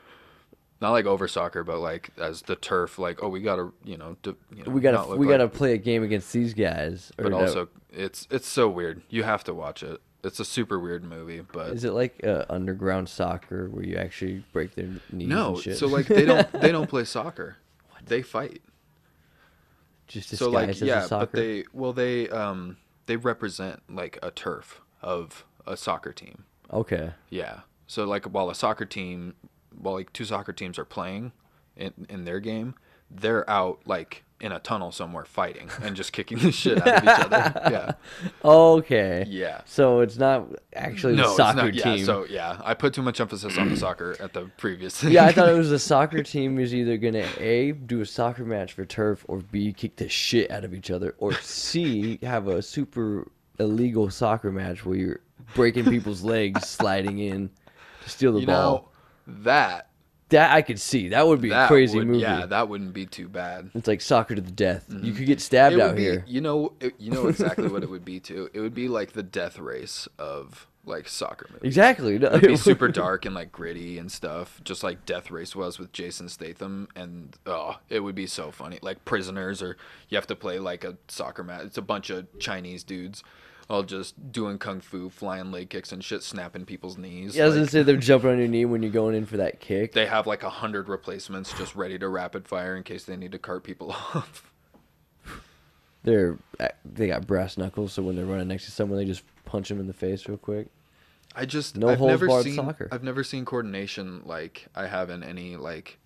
[0.81, 2.98] Not like over soccer, but like as the turf.
[2.98, 5.78] Like, oh, we gotta, you know, you know we gotta we like- gotta play a
[5.78, 7.12] game against these guys.
[7.16, 7.40] But no.
[7.40, 9.02] also, it's it's so weird.
[9.09, 10.00] You have to watch it.
[10.25, 14.45] It's a super weird movie, but is it like uh, underground soccer where you actually
[14.53, 15.29] break their knees?
[15.29, 15.55] no.
[15.55, 15.77] and shit?
[15.79, 17.57] So like they don't they don't play soccer.
[18.07, 18.63] They fight.
[20.07, 21.27] just so like disguised as yeah a soccer.
[21.27, 27.13] but they well they um they represent like a turf of a soccer team okay.
[27.31, 29.35] yeah so like while a soccer team
[29.77, 31.33] while like two soccer teams are playing
[31.77, 32.75] in in their game
[33.11, 37.02] they're out like in a tunnel somewhere fighting and just kicking the shit out of
[37.05, 37.92] each other yeah
[38.44, 39.24] Okay.
[39.28, 41.98] yeah So it's not actually no the soccer it's not, team.
[42.00, 45.24] yeah so yeah i put too much emphasis on the soccer at the previous yeah,
[45.26, 48.72] I thought it was the soccer team is either gonna a do a soccer match
[48.72, 52.61] for turf or b kick the shit out of each other or c have a
[52.62, 55.20] super illegal soccer match where you're
[55.55, 57.50] breaking people's legs, sliding in
[58.02, 58.55] to steal the you ball.
[59.26, 59.88] know that
[60.33, 61.09] that I could see.
[61.09, 62.21] That would be that a crazy would, movie.
[62.21, 64.87] yeah that wouldn't be too bad It's like soccer to the death.
[64.88, 65.16] You mm-hmm.
[65.16, 66.25] could get stabbed out be, here.
[66.27, 68.51] You know, it, you know exactly what it would be too.
[68.53, 71.66] It would be like the death race of like soccer movies.
[71.66, 72.18] Exactly.
[72.18, 75.79] No, It'd be super dark and like gritty and stuff, just like Death Race was
[75.79, 78.79] with Jason Statham, and oh, it would be so funny.
[78.83, 79.77] Like prisoners, or
[80.09, 81.64] you have to play like a soccer match.
[81.66, 83.23] It's a bunch of Chinese dudes,
[83.73, 87.35] all just doing kung fu, flying leg kicks and shit, snapping people's knees.
[87.35, 89.39] Yeah, I was gonna say they're jumping on your knee when you're going in for
[89.39, 89.93] that kick.
[89.93, 93.33] they have like a hundred replacements just ready to rapid fire in case they need
[93.33, 94.53] to cart people off.
[96.05, 99.23] They're uh, they got brass knuckles, so when they're running next to someone, they just
[99.45, 100.69] punch them in the face real quick.
[101.35, 102.89] I just No I've never seen soccer.
[102.93, 105.99] I've never seen coordination like I have in any like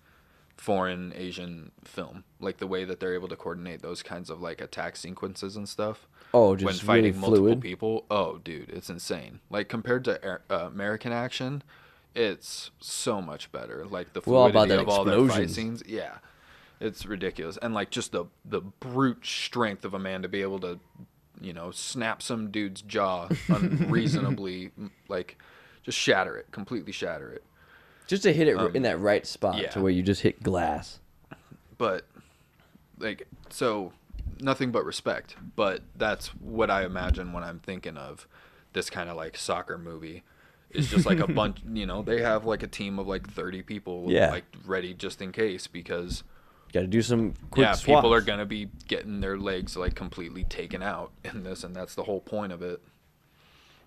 [0.55, 2.23] foreign Asian film.
[2.39, 5.67] Like the way that they're able to coordinate those kinds of like attack sequences and
[5.67, 7.61] stuff Oh, just when fighting really multiple fluid.
[7.61, 8.05] people.
[8.11, 9.39] Oh, dude, it's insane.
[9.49, 11.63] Like compared to uh, American action,
[12.15, 13.85] it's so much better.
[13.85, 15.83] Like the fluidity that of all their fight scenes.
[15.87, 16.17] Yeah.
[16.79, 17.57] It's ridiculous.
[17.57, 20.79] And like just the the brute strength of a man to be able to
[21.39, 24.71] you know, snap some dude's jaw unreasonably
[25.07, 25.37] like
[25.83, 27.43] just shatter it, completely shatter it.
[28.07, 29.69] Just to hit it Um, in that right spot yeah.
[29.69, 30.99] to where you just hit glass.
[31.77, 32.05] But
[32.99, 33.93] like so
[34.41, 35.35] nothing but respect.
[35.55, 38.27] But that's what I imagine when I'm thinking of
[38.73, 40.23] this kind of like soccer movie.
[40.71, 43.61] It's just like a bunch, you know, they have like a team of like 30
[43.63, 44.29] people Yeah.
[44.31, 46.23] like ready just in case because
[46.73, 47.85] Got to do some quick yeah, swaps.
[48.01, 51.73] people are going to be getting their legs like completely taken out in this and
[51.73, 52.81] that's the whole point of it.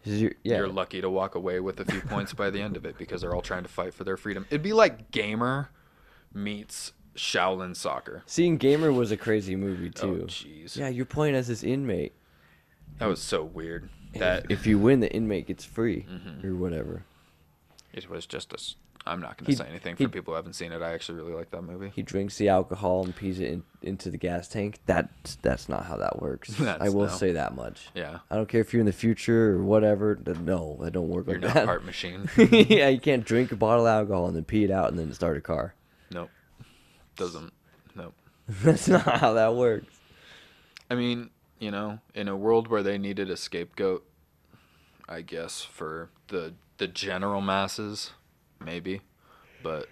[0.03, 0.31] Yeah.
[0.43, 3.21] You're lucky to walk away with a few points by the end of it because
[3.21, 4.47] they're all trying to fight for their freedom.
[4.49, 5.69] It'd be like Gamer
[6.33, 8.23] meets Shaolin Soccer.
[8.27, 10.25] Seeing Gamer was a crazy movie Oh, too.
[10.27, 10.77] jeez.
[10.77, 12.13] yeah, you're playing as this inmate.
[12.99, 13.89] That was so weird.
[14.13, 16.45] and That if you win, the inmate gets free Mhm.
[16.45, 17.05] or whatever.
[17.93, 18.57] it was just a.
[18.57, 20.83] s- I'm not going He- to say anything he- for people who haven't seen it.
[20.83, 21.91] I actually really like that movie.
[21.95, 24.79] He drinks the alcohol and pees it in, into the gas tank.
[24.87, 26.51] That's that's not how that works.
[26.61, 27.13] I That's- will no.
[27.13, 27.89] say that much.
[27.95, 28.19] Yeah.
[28.31, 30.15] I don't care if you're in the future or whatever.
[30.17, 31.41] th- No, that don't work like that.
[31.41, 31.67] You're like not that.
[31.67, 32.29] part machine.
[32.37, 35.13] yeah, you can't drink a bottle of alcohol and then pee it out and then
[35.15, 35.75] start a car.
[36.13, 36.31] nope.
[37.21, 37.53] Doesn't.
[37.95, 38.15] Nope.
[38.49, 39.87] That's not how that works.
[40.91, 44.05] I mean, you know, in a world where they needed a scapegoat,
[45.09, 48.13] I guess for the the general masses,
[48.65, 49.03] maybe,
[49.63, 49.87] but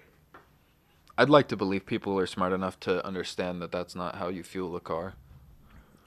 [1.18, 4.42] I'd like to believe people are smart enough to understand that that's not how you
[4.42, 5.12] fuel a car.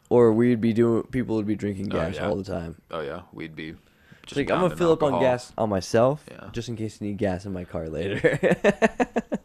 [0.09, 1.03] Or we'd be doing.
[1.03, 2.27] People would be drinking Oh, gas yeah.
[2.27, 2.81] all the time.
[2.89, 3.75] Oh yeah, we'd be.
[4.23, 5.31] It's like I'm gonna fill up on alcohol.
[5.33, 6.49] gas on myself, Yeah.
[6.51, 8.39] just in case I need gas in my car later.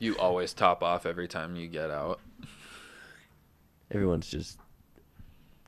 [0.00, 2.20] You always top off every time you get out.
[3.90, 4.58] Everyone's just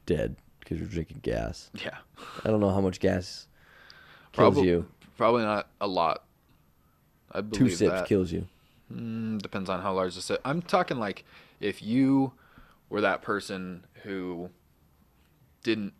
[0.06, 1.70] dead because you're drinking gas.
[1.74, 1.98] Yeah.
[2.44, 3.46] I don't know how much gas
[4.32, 4.86] kills Probably- you.
[5.16, 6.24] Probably not a lot.
[7.32, 8.08] I believe Two sips that.
[8.08, 8.46] kills you.
[8.92, 10.40] Mm, depends on how large the sip.
[10.44, 11.24] I'm talking like
[11.60, 12.32] if you
[12.88, 14.50] were that person who
[15.62, 15.92] didn't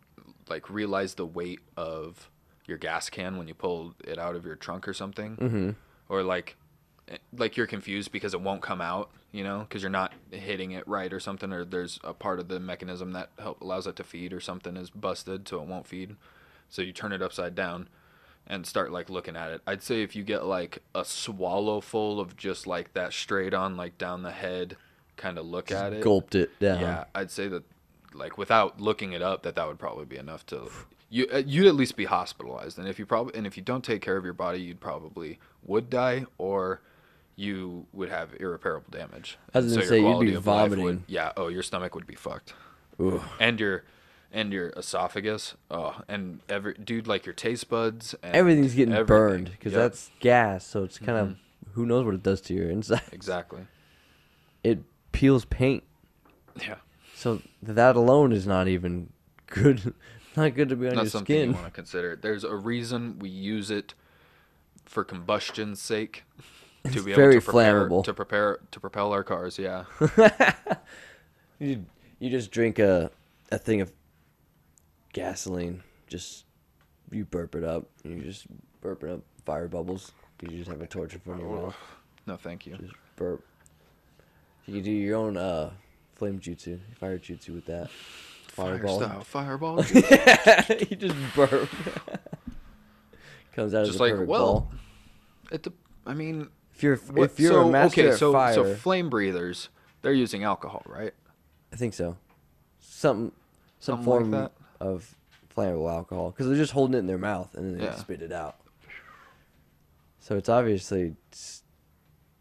[0.49, 2.29] like realize the weight of
[2.65, 5.69] your gas can when you pulled it out of your trunk or something, Mm-hmm.
[6.09, 6.57] or like
[7.33, 10.87] like you're confused because it won't come out, you know, because you're not hitting it
[10.87, 14.03] right or something, or there's a part of the mechanism that help allows it to
[14.03, 16.15] feed or something is busted, so it won't feed.
[16.69, 17.89] So you turn it upside down
[18.47, 19.61] and start like looking at it.
[19.67, 23.77] I'd say if you get like a swallow full of just like that straight on
[23.77, 24.77] like down the head
[25.17, 26.03] kind of look at it.
[26.03, 26.81] Gulped it down.
[26.81, 27.63] Yeah, I'd say that
[28.13, 30.69] like without looking it up that that would probably be enough to
[31.09, 32.79] you uh, you'd at least be hospitalized.
[32.79, 35.39] And if you probably and if you don't take care of your body, you'd probably
[35.63, 36.81] would die or
[37.41, 39.37] you would have irreparable damage.
[39.53, 41.03] I was gonna say, you'd be life would- vomiting.
[41.07, 42.53] yeah, oh, your stomach would be fucked
[42.99, 43.21] Ooh.
[43.39, 43.83] and your
[44.33, 49.07] and your esophagus oh and every dude like your taste buds and Everything's getting everything.
[49.07, 49.87] burned because Yep, Mm-hmm.
[49.89, 50.65] that's gas.
[50.65, 51.35] So it's kind of
[51.73, 53.01] who knows what it does to your inside.
[53.11, 53.67] exactly
[54.63, 54.79] It
[55.11, 55.83] peels paint.
[56.65, 56.75] yeah
[57.15, 59.09] So that alone is not even
[59.47, 59.93] good.
[60.37, 60.95] Not good to be on your skin.
[60.95, 61.49] not your something skin.
[61.49, 63.93] you want to consider there's a reason we use it
[64.85, 66.23] for combustion's sake
[66.83, 68.03] to It's be very able to prepare, flammable.
[68.05, 69.85] to prepare to propel our cars yeah
[71.59, 71.85] You
[72.19, 73.11] you just drink a
[73.51, 73.91] a thing of
[75.13, 75.83] gasoline.
[76.07, 76.45] Just
[77.11, 77.85] you burp it up.
[78.03, 78.47] You just
[78.81, 80.11] burp it up fire bubbles.
[80.41, 81.75] You just have a torch in front of your mouth.
[82.25, 83.43] no thank you Just burp.
[84.65, 85.69] You can do your own uh
[86.15, 87.89] flame jutsu, fire jutsu with that.
[88.47, 88.99] fire Fireball.
[88.99, 89.85] style fireball
[90.89, 91.69] you just burp.
[93.55, 94.71] Comes out Just as a like, perfect well, ball.
[95.51, 95.73] it de-
[96.07, 99.69] i mean If you're if you're so, a master okay so fire, so flame breathers
[100.01, 101.13] they're using alcohol right
[101.71, 102.17] I think so.
[102.79, 103.31] Some
[103.79, 104.51] some Something like form that?
[104.79, 105.15] of
[105.55, 107.95] flammable alcohol because they're just holding it in their mouth and then they Yeah.
[107.95, 108.57] spit it out.
[110.19, 111.15] So it's obviously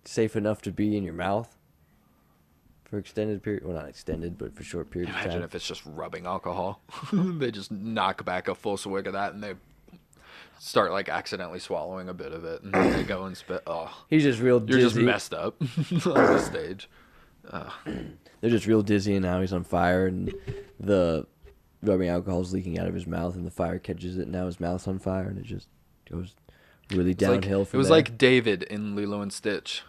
[0.05, 1.57] safe enough to be in your mouth
[2.85, 3.65] for extended period.
[3.65, 5.43] Well, not extended, but for short periods of Imagine time.
[5.43, 6.81] if it's just rubbing alcohol.
[7.13, 9.55] they just knock back a full swig of that and they
[10.63, 13.63] start like accidentally swallowing a bit of it and then they go and spit.
[13.67, 15.67] Oh, He's just real you're just messed up on
[16.15, 16.89] the stage.
[18.41, 20.33] They're just real dizzy, and now he's on fire, and
[20.79, 21.27] the
[21.83, 24.23] rubbing alcohol is leaking out of his mouth, and the fire catches it.
[24.23, 25.69] And now his mouth's on fire, and it just
[26.11, 26.35] goes
[26.91, 27.63] really It's like- downhill.
[27.63, 27.97] it was there.
[27.97, 29.83] like David in Lilo and Stitch.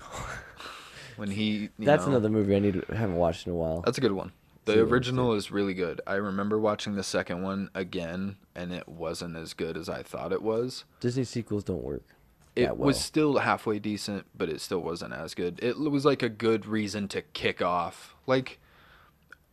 [1.16, 1.42] when he.
[1.42, 3.82] you that's know- another movie I need to, haven't watched in a while.
[3.82, 4.32] That's a good one.
[4.74, 6.00] The original is really good.
[6.06, 10.32] I remember watching the second one again, and it wasn't as good as I thought
[10.32, 10.84] it was.
[11.00, 12.02] Disney sequels don't work.
[12.56, 12.86] It well.
[12.88, 15.60] was still halfway decent, but it still wasn't as good.
[15.62, 18.16] It was like a good reason to kick off.
[18.26, 18.58] Like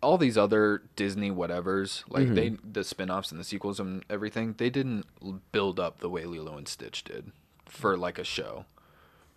[0.02, 2.72] all these other Disney whatevers, like they Mm-hmm.
[2.74, 5.06] the spin-offs and the sequels and everything, they didn't
[5.52, 7.32] build up the way Lilo and Stitch did
[7.68, 8.66] for like a show.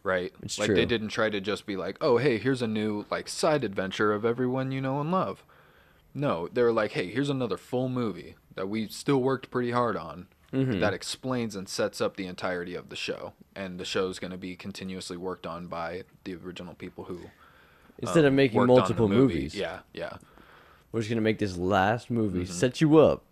[0.02, 0.32] Right?
[0.42, 0.74] It's like true.
[0.74, 4.12] they didn't try to just be like, "Oh, hey, here's a new like side adventure
[4.12, 5.44] of everyone you know and love."
[6.18, 9.96] No, they were like, "Hey, here's another full movie that we still worked pretty hard
[9.96, 10.80] on Mm-hmm.
[10.80, 14.38] that explains and sets up the entirety of the show, and the show's going to
[14.38, 17.18] be continuously worked on by the original people who
[17.98, 19.34] Instead of um, making on the multiple movie.
[19.34, 20.14] movies, Yeah, yeah,
[20.90, 22.52] we're just gonna make this last movie Mm-hmm.
[22.52, 23.24] set you up.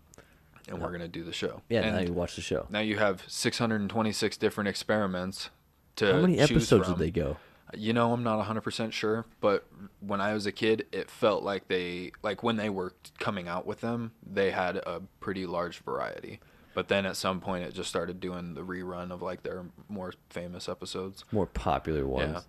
[0.68, 1.62] and we're going to do the show.
[1.70, 2.66] Yeah, and now you watch the show.
[2.68, 5.48] now you have 626 different experiments
[5.96, 7.38] to How many episodes did they go?
[7.74, 9.66] You know, I'm not 100% sure, but
[10.00, 13.66] when I was a kid, it felt like they like when they were coming out
[13.66, 16.38] with them, they had a pretty large variety.
[16.74, 20.12] But then at some point it just started doing the rerun of like their more
[20.30, 21.24] famous episodes.
[21.32, 22.34] More popular ones.
[22.34, 22.40] Yeah.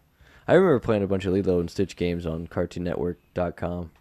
[0.47, 3.91] I remember playing a bunch of Lilo and Stitch games on CartoonNetwork.com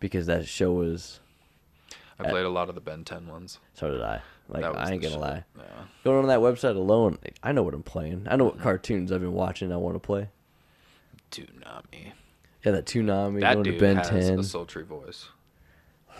[0.00, 1.20] because that show was.
[2.18, 3.60] I played a lot of the Ben 10 ones.
[3.74, 4.22] So did I.
[4.48, 5.20] Like I ain't gonna shit.
[5.20, 5.44] lie.
[5.56, 5.64] Yeah.
[6.02, 8.26] Going on that website alone, I know what I'm playing.
[8.28, 9.70] I know what cartoons I've been watching.
[9.70, 10.30] I want to play.
[11.30, 12.12] Toonami.
[12.64, 14.38] Yeah, that Toonami, That dude Ben has 10.
[14.40, 15.28] a sultry voice.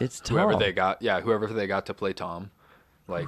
[0.01, 0.37] It's Tom.
[0.37, 2.51] Whoever they got, yeah, whoever they got to play Tom,
[3.09, 3.27] like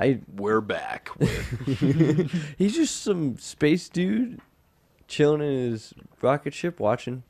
[0.00, 4.40] I we're back with he's just some space dude
[5.06, 7.22] chilling in his rocket ship watching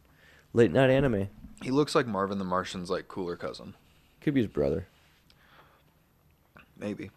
[0.55, 1.29] late night anime.
[1.62, 3.75] He looks like Marvin the Martian's like cooler cousin.
[4.23, 4.87] Could be his brother.
[6.79, 7.11] Maybe.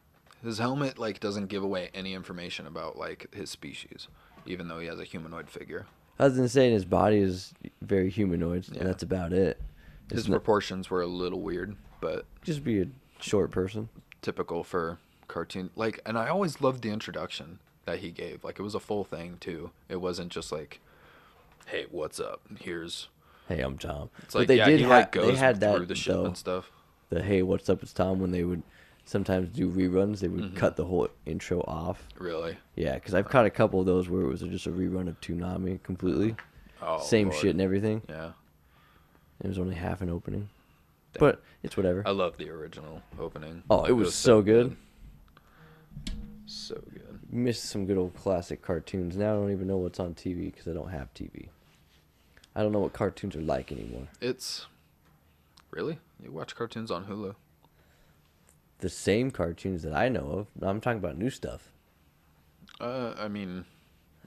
[0.43, 4.07] His helmet like doesn't give away any information about like his species.
[4.45, 5.85] even though he has a humanoid figure.
[6.19, 8.79] I was gonna say his body is very humanoid, Yeah.
[8.79, 9.59] and that's about it.
[10.11, 12.87] His not, proportions were a little weird, but just be a
[13.19, 13.89] short person.
[14.21, 15.69] typical for cartoon.
[15.75, 18.43] Like, and I always loved the introduction that he gave.
[18.43, 19.71] Like, it was a full thing too.
[19.89, 20.79] It wasn't just like,
[21.67, 22.41] "Hey, what's up?
[22.59, 23.09] Here's."
[23.47, 24.09] Hey, I'm Tom.
[24.23, 26.13] It's But like, they yeah, did he ha- like they had through that the ship
[26.15, 26.25] though.
[26.25, 26.71] and stuff.
[27.09, 27.81] The hey, what's up?
[27.83, 28.19] It's Tom.
[28.19, 28.63] When they would
[29.07, 30.55] sometimes do reruns, they would Mm-hmm.
[30.57, 32.03] cut the whole intro off.
[32.19, 32.57] Really?
[32.75, 35.19] Yeah, because I've caught a couple of those where it was just a rerun of
[35.21, 36.35] Toonami completely,
[36.81, 37.39] Oh, same Lord.
[37.41, 38.01] shit and everything.
[38.09, 38.33] Yeah,
[39.41, 40.49] It was only half an opening,
[41.13, 41.19] Damn.
[41.21, 42.03] but it's whatever.
[42.05, 43.63] I love the original opening.
[43.69, 44.75] Oh, it was so good.
[46.45, 47.19] So good.
[47.29, 49.17] Missed some good old classic cartoons.
[49.17, 51.47] Now I don't even know what's on TV because I don't have TV.
[52.55, 54.07] I don't know what cartoons are like anymore.
[54.21, 54.65] It's
[55.71, 57.35] really you watch cartoons on Hulu.
[58.79, 60.63] The same cartoons that I know of.
[60.63, 61.71] I'm talking about new stuff.
[62.79, 63.65] Uh, I mean,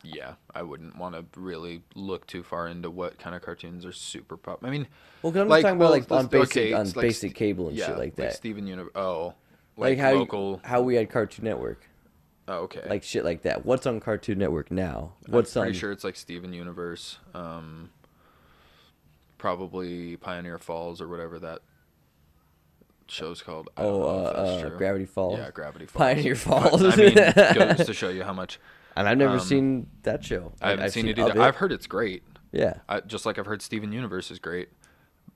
[0.03, 3.93] yeah, I wouldn't want to really look too far into what kind of cartoons are
[3.93, 4.65] super pop.
[4.65, 4.89] I mean,
[5.23, 7.69] Well, 'cause I'm Like, talking well, about like on basic okay, on like basic cable
[7.69, 8.35] and yeah, shit like that.
[8.35, 8.93] Steven Universe.
[8.97, 9.35] Oh,
[9.77, 10.61] like, like, how local.
[10.65, 11.87] how we had Cartoon Network,
[12.49, 12.85] oh, okay.
[12.89, 13.65] like shit like that.
[13.65, 15.13] What's on Cartoon Network now?
[15.27, 15.75] I'm What's pretty on?
[15.75, 17.19] sure it's like Steven Universe.
[17.35, 17.91] Um,
[19.39, 21.61] probably Pioneer Falls or whatever that
[23.11, 23.69] show's called.
[23.77, 24.79] I don't Oh, uh, that's uh, true.
[24.79, 25.39] Gravity Falls.
[25.39, 25.99] Yeah, Gravity Falls.
[25.99, 26.83] Pioneer But, Falls.
[26.83, 27.15] I mean,
[27.77, 28.59] goes to show you how much.
[28.97, 30.53] And I've never um, seen that show.
[30.61, 31.41] I haven't I've seen, it of either.
[31.41, 32.23] I've heard it's great.
[32.53, 32.75] Yeah.
[32.89, 34.69] I, just like I've heard Steven Universe is great,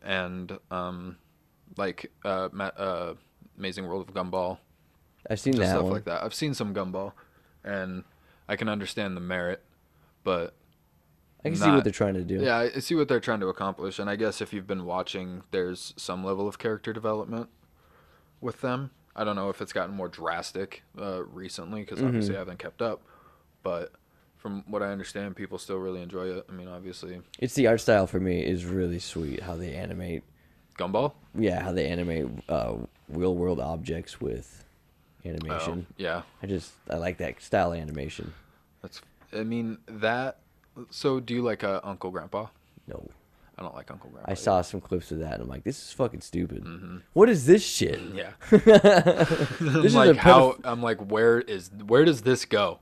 [0.03, 1.19] and um,
[1.77, 3.15] like uh, Ma- uh,
[3.57, 4.59] Amazing World of Gumball,
[5.31, 5.93] I've seen that stuff one.
[5.93, 6.23] like that.
[6.25, 7.13] I've seen some Gumball,
[7.63, 8.05] and
[8.49, 9.63] I can understand the merit,
[10.25, 10.55] but
[11.45, 12.41] I can see what they're trying to do.
[12.43, 15.43] yeah, I see what they're trying to accomplish, and I guess if you've been watching,
[15.53, 17.49] there's some level of character development
[18.45, 18.91] with them.
[19.17, 22.09] I don't know if it's gotten more drastic uh, recently because Mm-hmm.
[22.09, 23.03] obviously I haven't kept up,
[23.63, 23.93] but
[24.37, 26.45] from what I understand, people still really enjoy it.
[26.49, 29.43] I mean, obviously, It's the art style for me is really sweet.
[29.43, 30.23] How they animate,
[30.79, 31.15] Gumball.
[31.35, 32.75] yeah, how they animate uh,
[33.09, 34.65] real world objects with
[35.27, 35.87] Oh, animation.
[35.97, 38.35] yeah, I just I like that style of animation.
[38.83, 39.01] that's.
[39.33, 40.39] I mean that.
[40.91, 42.49] So, do you like uh, Uncle Grandpa?
[42.87, 43.09] No,
[43.57, 44.31] I don't like Uncle Grandpa.
[44.31, 46.65] I saw some clips of that and I'm like, this is fucking stupid.
[46.65, 46.99] Mm-hmm.
[47.13, 48.01] What is this shit?
[48.15, 48.33] Yeah.
[48.51, 52.81] This like how I'm like where is where does this go?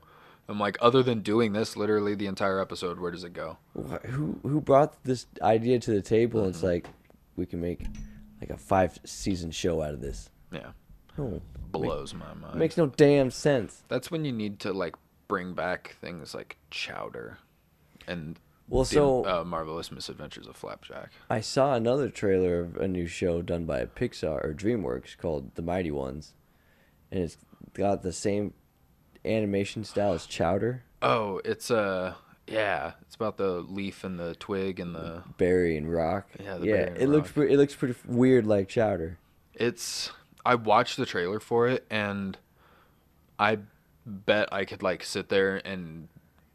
[0.49, 3.57] I'm like other than doing this literally the entire episode, where does it go?
[4.05, 6.41] Who who brought this idea to the table?
[6.41, 6.49] Mm-hmm.
[6.49, 6.87] It's like
[7.35, 7.85] we can make
[8.41, 10.29] like a five season show out of this.
[10.51, 10.71] Yeah.
[11.17, 12.55] No, Blows my mind.
[12.55, 13.83] makes no damn sense.
[13.87, 14.95] That's when you need to like
[15.27, 17.37] bring back things like Chowder
[18.07, 21.11] and Well, the, so uh, Marvelous Misadventures of Flapjack.
[21.29, 25.61] I saw another trailer of a new show done by Pixar or DreamWorks called The
[25.61, 26.33] Mighty Ones,
[27.11, 27.37] and it's
[27.73, 28.53] got the same
[29.25, 32.13] animation style as Chowder, Oh, it's uh
[32.47, 36.27] yeah, it's about the leaf and the twig and the berry and Rock.
[36.41, 36.75] Yeah, the yeah.
[36.95, 39.17] It looks pre- it looks pretty weird like Chowder.
[39.53, 40.11] it's
[40.45, 42.37] I watched the trailer for it and
[43.37, 43.59] I
[44.05, 46.07] bet I could like sit there and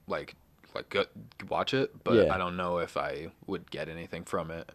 [0.06, 0.34] like
[0.78, 1.04] like go,
[1.48, 2.34] watch it, but Yeah.
[2.34, 4.70] I don't know if I would get anything from it.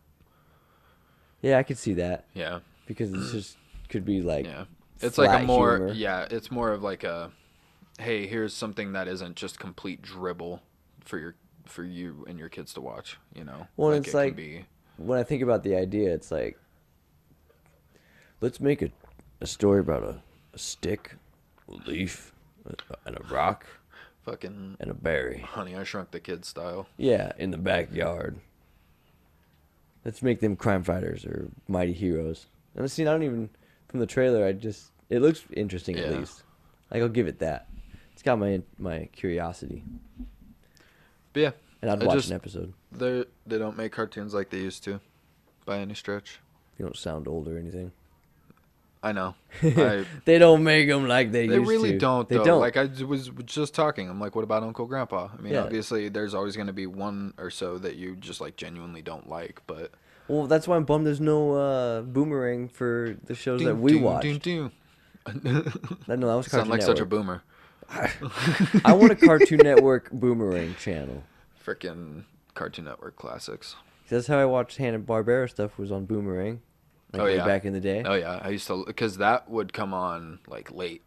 [1.42, 2.60] Yeah, I could see that Yeah.
[2.86, 3.58] because it's just
[3.90, 4.66] could be like Yeah.
[5.02, 5.94] It's like a more humor.
[5.94, 7.32] yeah, it's more of like a
[8.00, 10.62] hey, here's something that isn't just complete dribble
[11.02, 11.36] for your
[11.66, 13.68] for you and your kids to watch, you know.
[13.78, 14.66] Well, like it's it like- be
[14.98, 16.58] when I think about the idea, it's like
[18.42, 18.90] let's make a
[19.42, 20.22] a story about a,
[20.54, 21.16] a stick,
[21.68, 22.32] a leaf,
[23.06, 23.66] and a rock,
[24.24, 25.40] fucking and a berry.
[25.40, 26.88] Honey, I Shrunk the Kids style.
[26.98, 28.40] Yeah, in the backyard.
[30.06, 32.48] Let's make them crime fighters or mighty heroes.
[32.76, 33.50] And I see, I don't even
[33.88, 34.46] from the trailer.
[34.46, 36.44] I just it looks interesting at least.
[36.92, 37.68] Like I'll give it that.
[38.12, 39.84] It's got my my curiosity,
[41.34, 42.74] But yeah, and I'd I watch just- an episode.
[42.92, 45.00] they they don't make cartoons like they used to,
[45.66, 46.40] by any stretch.
[46.78, 47.92] You don't sound old or anything.
[49.04, 49.36] I know.
[49.62, 51.60] I, They don't make them like they, used to.
[51.60, 51.98] they really to.
[51.98, 52.30] don't.
[52.30, 52.46] They though.
[52.46, 52.62] don't.
[52.62, 54.10] Like I was just talking.
[54.10, 55.28] I'm like, what about Uncle Grandpa?
[55.38, 55.64] I mean, Yeah.
[55.64, 59.30] obviously, there's always going to be one or so that you just like genuinely don't
[59.30, 59.62] like.
[59.68, 59.92] But
[60.30, 61.06] well, that's why I'm bummed.
[61.06, 64.72] There's no uh, boomerang for the shows that we ding, ding.
[65.28, 65.32] I
[66.16, 67.44] know that was Sound Cartoon like such a boomer.
[68.86, 71.24] I want a Cartoon Network boomerang channel.
[71.66, 72.24] Freaking
[72.54, 73.76] Cartoon Network classics.
[74.10, 76.62] That's how I watched Hanna Barbera stuff was on Boomerang.
[77.14, 77.46] Like Oh, way yeah.
[77.46, 78.04] back in the day.
[78.06, 81.04] Oh yeah, I used to because that would come on like late.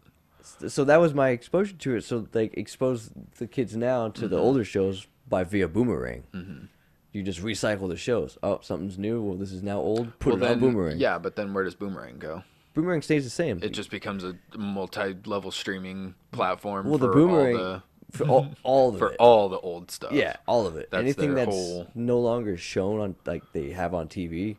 [0.68, 2.04] So that was my exposure to it.
[2.04, 4.30] So like expose the kids now to Mm-hmm.
[4.30, 6.22] the older shows by via Boomerang.
[6.32, 6.66] Mm-hmm.
[7.12, 8.38] You just recycle the shows.
[8.42, 9.20] Oh, something's new.
[9.22, 10.16] Well, this is now old.
[10.20, 10.98] Put well, it then, on Boomerang.
[10.98, 12.44] Yeah, but then where does Boomerang go?
[12.74, 13.58] Boomerang stays the same.
[13.62, 16.86] It just becomes a multi-level streaming platform.
[16.88, 17.82] well, the Boomerang All the
[18.12, 19.16] for all, all of for it.
[19.18, 20.12] all the old stuff.
[20.12, 20.90] Yeah, all of it.
[20.90, 24.58] That's Anything that's whole- no longer shown on like they have on TV,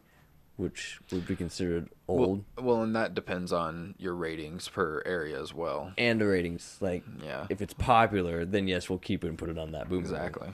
[0.57, 5.39] which would be considered old, Well, well, and that depends on your ratings per area
[5.41, 5.93] as well.
[5.97, 6.77] and the ratings.
[6.81, 7.45] Like, Yeah.
[7.49, 9.99] if it's popular, then yes, we'll keep it and put it on that boom.
[9.99, 10.49] Exactly.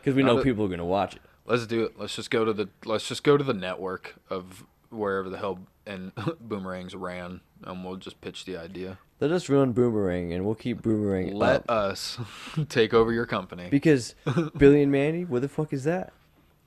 [0.00, 1.22] because we Not know people are gonna watch it.
[1.46, 1.98] Let's do it.
[1.98, 5.58] Let's just go to the let's just go to the network of wherever the hell
[5.86, 8.98] and boomerangs ran, and we'll just pitch the idea.
[9.20, 11.70] Let us run boomerang, and we'll keep boomerang Let up.
[11.70, 12.18] us
[12.68, 13.68] take over your company.
[13.70, 14.14] because
[14.58, 16.12] Billy and Mandy, what the fuck is that?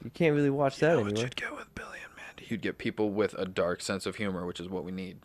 [0.04, 1.24] You can't really watch that You know what anymore.
[1.26, 1.97] you'd go with Billy.
[2.50, 5.18] You'd get people with a dark sense of humor, which is what we need.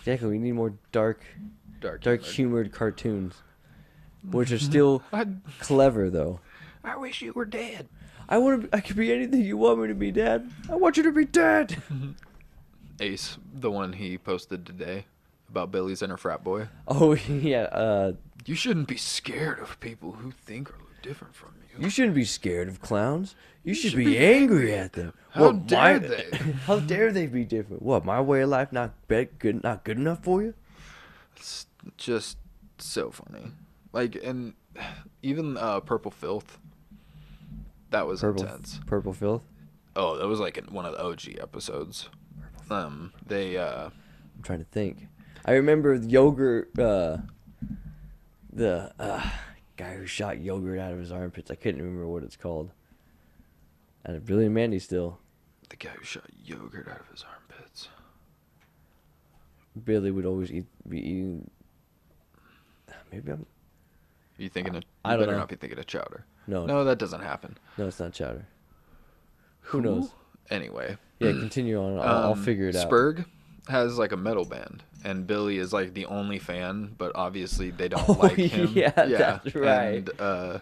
[0.00, 0.28] Exactly.
[0.30, 1.22] We need more dark,
[1.80, 2.32] Dark, dark humor.
[2.62, 3.34] humored cartoons,
[4.28, 6.40] which are still I'd- clever though.
[6.84, 7.88] I wish you were dead.
[8.28, 8.76] I want to.
[8.76, 10.50] I could be anything you want me to be, Dad.
[10.70, 11.82] I want you to be dead.
[13.00, 15.06] Ace, the one he posted today
[15.48, 16.68] about Billy's inner frat boy.
[16.86, 17.62] Oh yeah.
[17.64, 18.12] Uh,
[18.44, 21.84] You shouldn't be scared of people who think look different from you.
[21.84, 23.34] you shouldn't be scared of clowns.
[23.64, 25.12] You should, should be, be angry at them.
[25.30, 26.30] How What, dare my- they?
[26.66, 27.82] How dare they be different?
[27.82, 28.04] What?
[28.04, 30.54] My way of life not good, not good enough for you?
[31.36, 32.38] It's just
[32.78, 33.52] so funny.
[33.92, 34.54] Like, and
[35.22, 36.58] even uh, Purple Filth.
[37.90, 38.80] That was Purple, intense.
[38.86, 39.42] purple filth.
[39.96, 42.10] Oh, that was like in one of the OG episodes.
[42.70, 45.06] Um, they uh, I'm trying to think.
[45.46, 46.78] I remember yogurt.
[46.78, 47.18] Uh,
[48.52, 49.30] the uh,
[49.78, 51.50] guy who shot yogurt out of his armpits.
[51.50, 52.70] I couldn't remember what it's called.
[54.06, 55.20] Out of Billy and Mandy still.
[55.70, 57.88] the guy who shot yogurt out of his armpits.
[59.84, 61.50] Billy would always eat, be eating.
[63.12, 63.46] Maybe I'm.
[64.36, 64.82] You thinking of?
[65.04, 65.38] I don't better know.
[65.38, 66.24] not be thinking of chowder.
[66.46, 67.56] No, No, that doesn't happen.
[67.76, 68.46] no, it's not chowder.
[69.60, 70.10] Who knows?
[70.50, 71.98] Anyway, Yeah, continue on.
[71.98, 72.90] I'll, I'll um, figure it out.
[72.90, 73.26] Spurg
[73.68, 77.88] has like a metal band, and Billy is like the only fan, but obviously they
[77.88, 78.74] don't Oh, like him.
[78.74, 80.06] yeah, yeah, that's right.
[80.06, 80.58] And uh,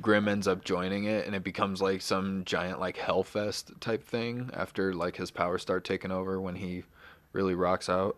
[0.00, 4.50] Grim ends up joining it, and it becomes like some giant like Hellfest type thing
[4.54, 6.84] after like his powers start taking over when he
[7.32, 8.16] really rocks out.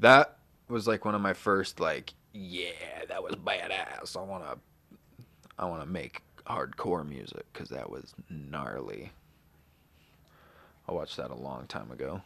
[0.00, 0.36] That
[0.68, 2.70] was like one of my first like, yeah,
[3.08, 4.16] that was badass.
[4.16, 4.56] I wanna,
[5.58, 9.12] I wanna make hardcore music because that was gnarly.
[10.88, 12.22] I watched that a long time ago.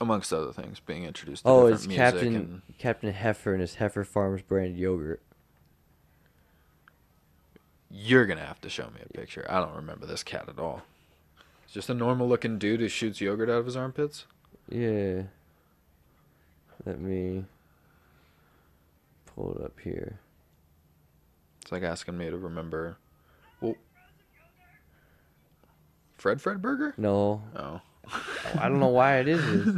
[0.00, 3.60] Amongst other things, being introduced to Oh, different it's music Captain and Captain Heifer and
[3.60, 5.20] his Heifer Farms brand yogurt.
[7.90, 9.46] you're gonna have to show me a picture.
[9.48, 10.82] I don't remember this cat at all.
[11.64, 14.26] It's just a normal looking dude who shoots yogurt out of his armpits.
[14.68, 15.22] Yeah.
[16.86, 17.44] Let me
[19.34, 20.20] pull it up here.
[21.62, 22.98] It's like asking me to remember.
[23.60, 23.74] Well,
[26.18, 26.94] Fred Fred Burger?
[26.96, 27.80] No, Oh.
[28.58, 29.74] I don't know why it is.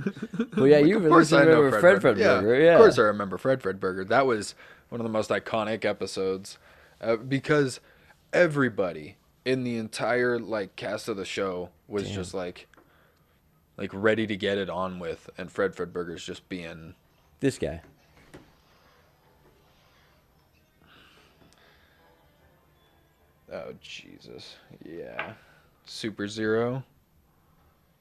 [0.54, 2.60] But yeah, you Of course least I know remember Fred Fred Burger.
[2.60, 2.72] Yeah.
[2.74, 4.04] Of course I remember Fred Fred Burger.
[4.04, 4.54] That was
[4.88, 6.58] one of the most iconic episodes
[7.00, 7.80] uh, because
[8.32, 12.14] everybody in the entire like cast of the show was Damn.
[12.14, 12.68] just like
[13.76, 16.94] like ready to get it on with and Fred Fred Burger's just being
[17.40, 17.80] This guy.
[23.52, 24.56] oh Jesus.
[24.84, 25.32] Yeah.
[25.84, 26.84] Super Zero.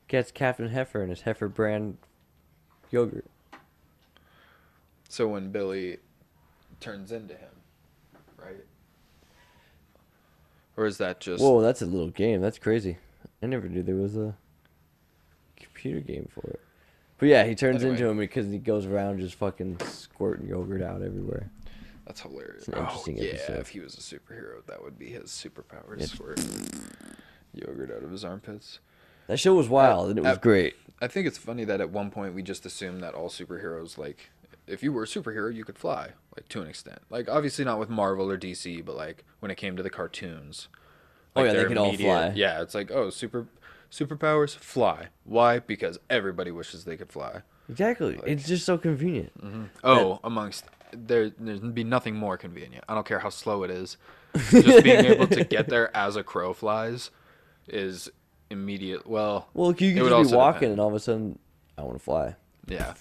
[0.09, 1.97] Gets Captain Heifer and his Heifer brand
[2.89, 3.25] yogurt.
[5.07, 5.97] So when Billy
[6.79, 7.51] turns into him,
[8.35, 8.65] right?
[10.75, 12.41] Or is that just Whoa, that's a little game.
[12.41, 12.97] That's crazy.
[13.43, 14.35] I never knew there was a
[15.55, 16.59] computer game for it.
[17.19, 17.91] But yeah, he turns Anyway.
[17.91, 21.51] into him because he goes around just fucking squirting yogurt out everywhere.
[22.07, 22.67] That's hilarious.
[22.67, 23.59] It's an oh, yeah, episode.
[23.59, 25.99] if he was a superhero, that would be his superpower.
[25.99, 26.07] Yeah.
[26.07, 26.43] Squirt
[27.53, 28.79] yogurt out of his armpits.
[29.29, 30.75] That show was wild and it was great.
[30.99, 34.31] I think it's funny that at one point we just assumed that all superheroes, like,
[34.65, 36.97] if you were a superhero, you could fly, like, to an extent.
[37.11, 40.67] Like, obviously not with Marvel or DC, but, like, when it came to the cartoons.
[41.35, 42.33] Oh, yeah, they could all fly.
[42.35, 43.45] Yeah, it's like, oh, super
[43.91, 45.09] superpowers, fly.
[45.25, 45.59] Why?
[45.59, 47.43] Because everybody wishes they could fly.
[47.69, 48.19] Exactly.
[48.25, 49.39] it's just so convenient.
[49.45, 49.63] Mm-hmm.
[49.83, 52.83] Oh, amongst there, there'd be nothing more convenient.
[52.89, 53.97] I don't care how slow it is.
[54.49, 57.11] Just being able to get there as a crow flies
[57.67, 58.11] is
[58.49, 59.07] immediate.
[59.07, 60.71] Well, Well, you could just be walking depend.
[60.73, 61.39] and all of a sudden,
[61.77, 62.35] I want to fly.
[62.67, 62.93] Yeah,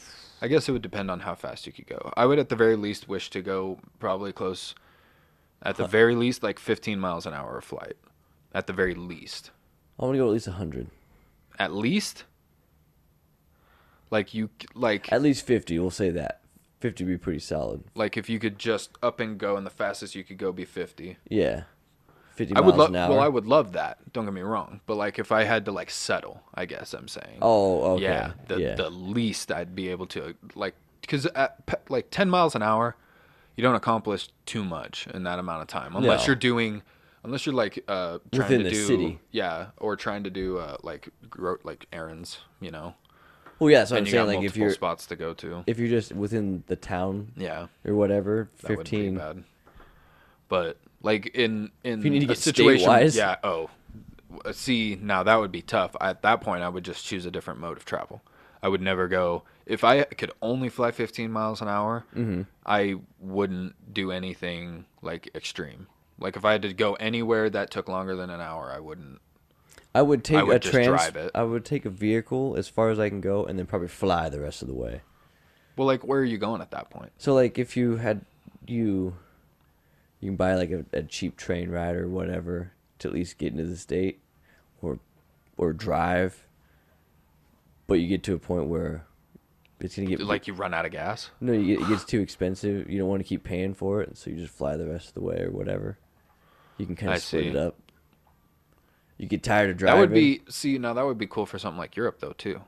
[0.42, 2.12] I guess it would depend on how fast you could go.
[2.16, 4.74] I would at the very least wish to go probably close,
[5.62, 7.94] at the very least like 15 miles an hour of flight.
[8.55, 9.51] At the very least,
[9.99, 10.88] I want to go at least 100.
[11.59, 12.24] at least.
[14.11, 16.40] Like you, like At least 50, we'll say that.
[16.80, 17.84] 50 would be pretty solid.
[17.94, 20.64] like if you could just up and go, and the fastest you could go be
[20.64, 21.16] 50.
[21.28, 21.64] Yeah.
[22.39, 22.91] 50 I would love.
[22.93, 23.99] Well, I would love that.
[24.12, 24.80] Don't get me wrong.
[24.86, 27.39] But like, if I had to like settle, I guess I'm saying.
[27.43, 28.05] Oh, okay.
[28.05, 28.32] Yeah.
[28.47, 28.74] The yeah.
[28.74, 32.97] the least I'd be able to like because at pe- like 10 miles an hour,
[33.57, 36.26] you don't accomplish too much in that amount of time unless No.
[36.28, 36.82] you're doing.
[37.24, 39.18] Unless you're like uh, trying Within to the do, city.
[39.32, 42.95] yeah, or trying to do uh, like gro- like errands, you know,
[43.59, 45.64] Well, yeah, so I'm saying like if you're spots to go to.
[45.66, 49.16] if you're just within the town Yeah, or whatever, that wouldn't be fifteen.
[49.18, 49.43] bad.
[50.49, 53.16] But like in in you need to get situation, state-wise?
[53.16, 53.36] yeah.
[53.42, 53.70] Oh,
[54.53, 55.94] see now that would be tough.
[56.01, 58.22] At that point, I would just choose a different mode of travel.
[58.62, 62.05] I would never go if I could only fly 15 miles an hour.
[62.14, 62.42] Mm-hmm.
[62.66, 65.86] I wouldn't do anything like extreme.
[66.18, 69.20] Like if I had to go anywhere that took longer than an hour, I wouldn't.
[69.94, 71.30] I would take would a trans.
[71.34, 74.28] I would take a vehicle as far as I can go, and then probably fly
[74.28, 75.03] the rest of the way.
[75.76, 77.12] Well, like where are you going at that point?
[77.18, 78.22] So like if you had
[78.66, 79.14] you
[80.20, 83.52] you can buy like a, a cheap train ride or whatever to at least get
[83.52, 84.20] into the state
[84.82, 84.98] or
[85.56, 86.44] or drive.
[87.86, 89.06] But you get to a point where
[89.80, 91.30] it's gonna get Like you run out of gas?
[91.40, 92.90] no get, it gets too expensive.
[92.90, 95.14] You don't want to keep paying for it so you just fly the rest of
[95.14, 95.98] the way or whatever.
[96.76, 97.48] You can kind I of split see.
[97.50, 97.76] it up.
[99.16, 101.58] You get tired of driving That would be see now that would be cool for
[101.58, 102.60] something like Europe though too.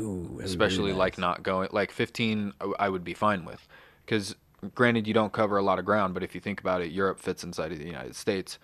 [0.00, 3.66] Ooh, that'd really especially like not going like 15 I- I would be fine with.
[4.06, 4.34] Cuz
[4.74, 7.18] granted you don't cover a lot of ground but if you think about it Europe
[7.18, 8.58] fits inside of the United States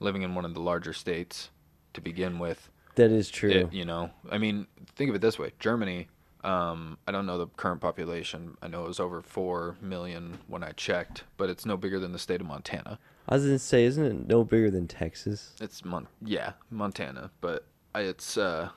[0.00, 1.50] living in one of the larger states
[1.94, 2.70] to begin with.
[2.96, 3.50] That is true.
[3.50, 5.52] It, you know I mean think of it this way.
[5.58, 6.08] Germany
[6.44, 8.56] um, I don't know the current population.
[8.62, 12.12] I know it was over 4 million when I checked but it's no bigger than
[12.12, 12.98] the state of Montana.
[13.28, 15.54] I was gonna say isn't it no bigger than Texas?
[15.60, 18.70] It's Mon- yeah Montana but it's uh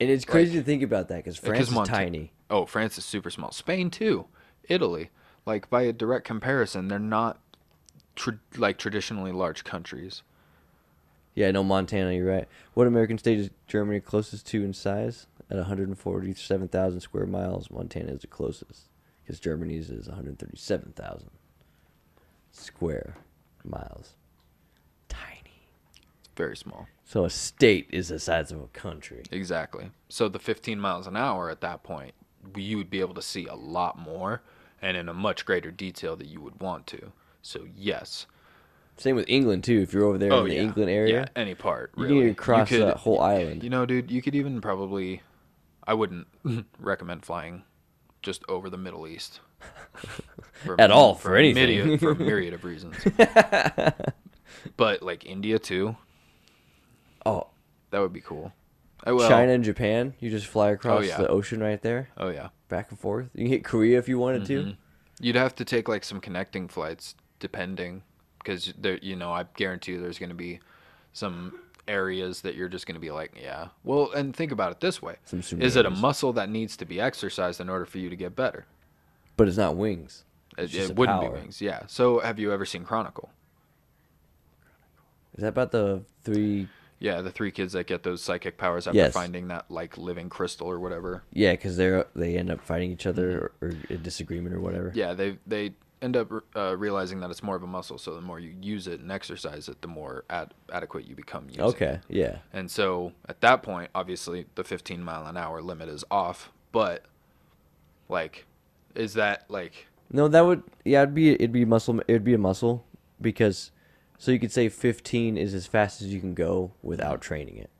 [0.00, 2.32] and it's crazy to think about that because France is Monta- tiny.
[2.50, 3.50] Oh, France is super small.
[3.52, 4.26] Spain too.
[4.68, 5.10] Italy.
[5.46, 7.40] Like by a direct comparison, they're not
[8.14, 10.22] tra- like traditionally large countries.
[11.34, 12.48] Yeah, no, Montana, you're right.
[12.74, 15.26] What American state is Germany closest to in size?
[15.50, 18.88] At 147,000 square miles, Montana is the closest.
[19.22, 21.30] Because Germany's is 137,000
[22.50, 23.16] square
[23.64, 24.14] miles.
[25.08, 25.62] Tiny.
[25.94, 26.88] It's Very small.
[27.04, 29.22] So a state is the size of a country.
[29.30, 29.90] Exactly.
[30.08, 32.14] So the 15 miles an hour at that point,
[32.56, 34.42] you would be able to see a lot more
[34.82, 37.12] and in a much greater detail that you would want to.
[37.42, 38.26] So yes.
[38.96, 39.80] Same with England, too.
[39.80, 41.92] If you're over there in oh, the England area, Oh, Yeah, any part.
[41.96, 42.14] you Really.
[42.20, 43.62] need to cross could- that whole island.
[43.62, 45.22] You know, dude, you could even probably.
[45.86, 46.26] I wouldn't
[46.80, 47.62] recommend flying
[48.22, 49.40] just over the Middle East.
[50.64, 51.78] For, At all, for a anything.
[51.86, 52.96] myriad- for a myriad of reasons.
[54.76, 55.96] but like India too,
[57.24, 57.46] oh,
[57.90, 58.52] that would be cool.
[59.04, 59.28] I will.
[59.28, 61.18] China and Japan, you just fly across yeah.
[61.18, 62.48] the ocean right there, Oh yeah.
[62.68, 63.28] back and forth.
[63.34, 64.62] You can hit Korea if you wanted to.
[64.62, 64.76] Mhm.
[65.20, 68.02] You'd have to take like some connecting flights, depending,
[68.38, 70.60] because there, you know, I guarantee you there's going to be
[71.12, 73.68] some areas that you're just going to be like, yeah.
[73.82, 76.84] Well, and think about it this way: Some is it a muscle that needs to
[76.84, 78.66] be exercised in order for you to get better?
[79.36, 80.24] But it's not wings.
[80.56, 81.30] It, It's just it a wouldn't power.
[81.30, 81.82] be wings, yeah.
[81.86, 83.30] So, have you ever seen Chronicle?
[85.36, 86.68] Is that about the three
[87.00, 89.12] Yeah, the three kids that get those psychic powers after Yes.
[89.12, 91.22] finding that like living crystal or whatever.
[91.32, 94.88] Yeah, because they're they end up fighting each other or, or a disagreement or whatever.
[94.90, 94.98] Mm-hmm.
[94.98, 97.98] Yeah, they they end up uh, realizing that it's more of a muscle.
[97.98, 101.46] So the more you use it and exercise it, the more ad- adequate you become
[101.48, 101.66] using it.
[101.68, 102.00] Okay.
[102.08, 102.38] Yeah.
[102.52, 106.50] And so at that point, obviously the 15 mile an hour limit is off.
[106.70, 107.04] But
[108.08, 108.46] like,
[108.94, 111.02] is that like No, that would yeah.
[111.02, 112.00] It'd be it'd be muscle.
[112.08, 112.84] It'd be a muscle
[113.20, 113.70] because
[114.18, 117.70] so you could say 15 is as fast as you can go without training it.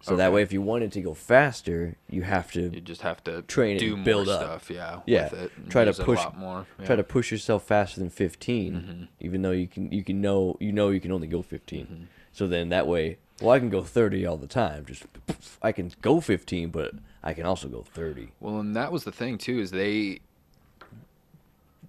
[0.00, 3.22] So that way, if you wanted to go faster, you have to you just have
[3.24, 4.40] to Train it do and build up.
[4.42, 4.70] stuff?
[4.70, 5.00] Yeah.
[5.06, 6.66] yeah it try to it push lot more.
[6.84, 9.04] try to push yourself faster than 15, Mm-hmm.
[9.20, 12.08] even though you can you can know you know you can only go 15.
[12.32, 14.86] So then that way, well, I can go 30 all the time.
[14.86, 15.04] Just
[15.60, 18.28] I can go 15, but I can also go 30.
[18.40, 20.20] Well, and that was the thing too is they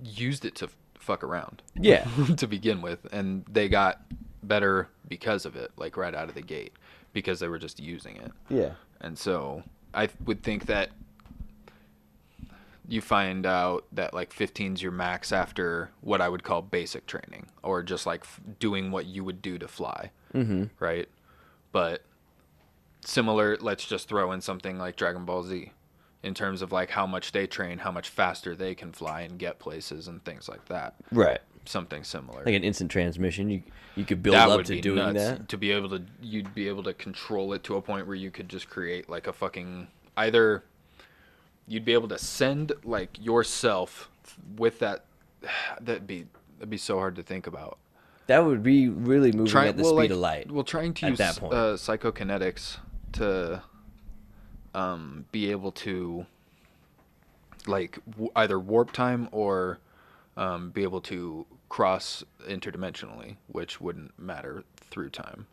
[0.03, 0.69] used it to
[1.09, 1.63] fuck around.
[1.75, 2.07] Yeah.
[2.37, 3.99] to begin with, and they got
[4.43, 6.73] better because of it, like right out of the gate,
[7.13, 8.31] because they were just using it.
[8.47, 8.73] Yeah.
[9.01, 10.91] And so I would think that
[12.87, 17.47] you find out that like 15's your max after what I would call basic training
[17.63, 20.11] or just like f- doing what you would do to fly.
[20.35, 20.65] Mm-hmm.
[20.79, 21.09] Right.
[21.71, 22.03] But
[23.03, 25.71] similar, let's just throw in something like Dragon Ball Z
[26.23, 29.37] in terms of like how much they train, how much faster they can fly and
[29.39, 30.95] get places and things like that.
[31.11, 31.39] Right.
[31.65, 32.43] Something similar.
[32.43, 33.61] Like an instant transmission, you
[33.95, 35.49] you could build that up to doing nuts that.
[35.49, 38.31] to be able to you'd be able to control it to a point where you
[38.31, 40.63] could just create like a fucking either
[41.67, 44.09] you'd be able to send like yourself
[44.57, 45.05] with that
[45.81, 46.25] that'd be
[46.57, 47.77] that'd be so hard to think about
[48.27, 50.51] That would be really moving Try- at the well, speed like, of light.
[50.51, 51.53] well trying to use that point.
[51.53, 52.77] Uh, psychokinetics
[53.13, 53.61] to
[54.73, 56.25] um be able to
[57.67, 59.79] like w- either warp time or
[60.37, 65.45] um, be able to cross interdimensionally, which wouldn't matter through time.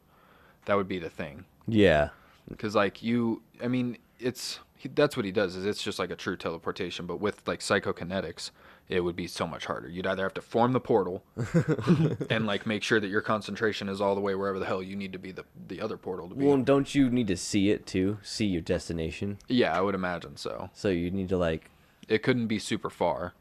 [0.67, 1.45] That would be the thing.
[1.67, 2.11] Yeah.
[2.49, 6.11] because like you i mean it's he, that's what he does is it's just like
[6.11, 8.51] a true teleportation but with like psychokinetics
[8.89, 11.25] it would be so much harder you'd either have to form the portal
[12.31, 14.95] and like make sure that your concentration is all the way wherever the hell you
[14.97, 17.37] need to be the the other portal to be Well, and don't you need to
[17.37, 18.19] see it too?
[18.23, 19.39] See your destination.
[19.49, 21.71] yeah i would imagine so So you need to like
[22.09, 23.35] it couldn't be super far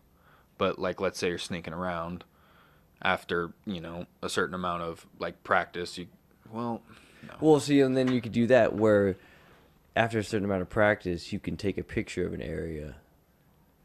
[0.58, 2.24] but like let's say you're sneaking around
[3.02, 6.08] after you know a certain amount of like practice you
[6.52, 6.82] well
[7.28, 7.34] no.
[7.42, 9.16] Well, see, and then you could do that where
[9.96, 12.96] after a certain amount of practice, you can take a picture of an area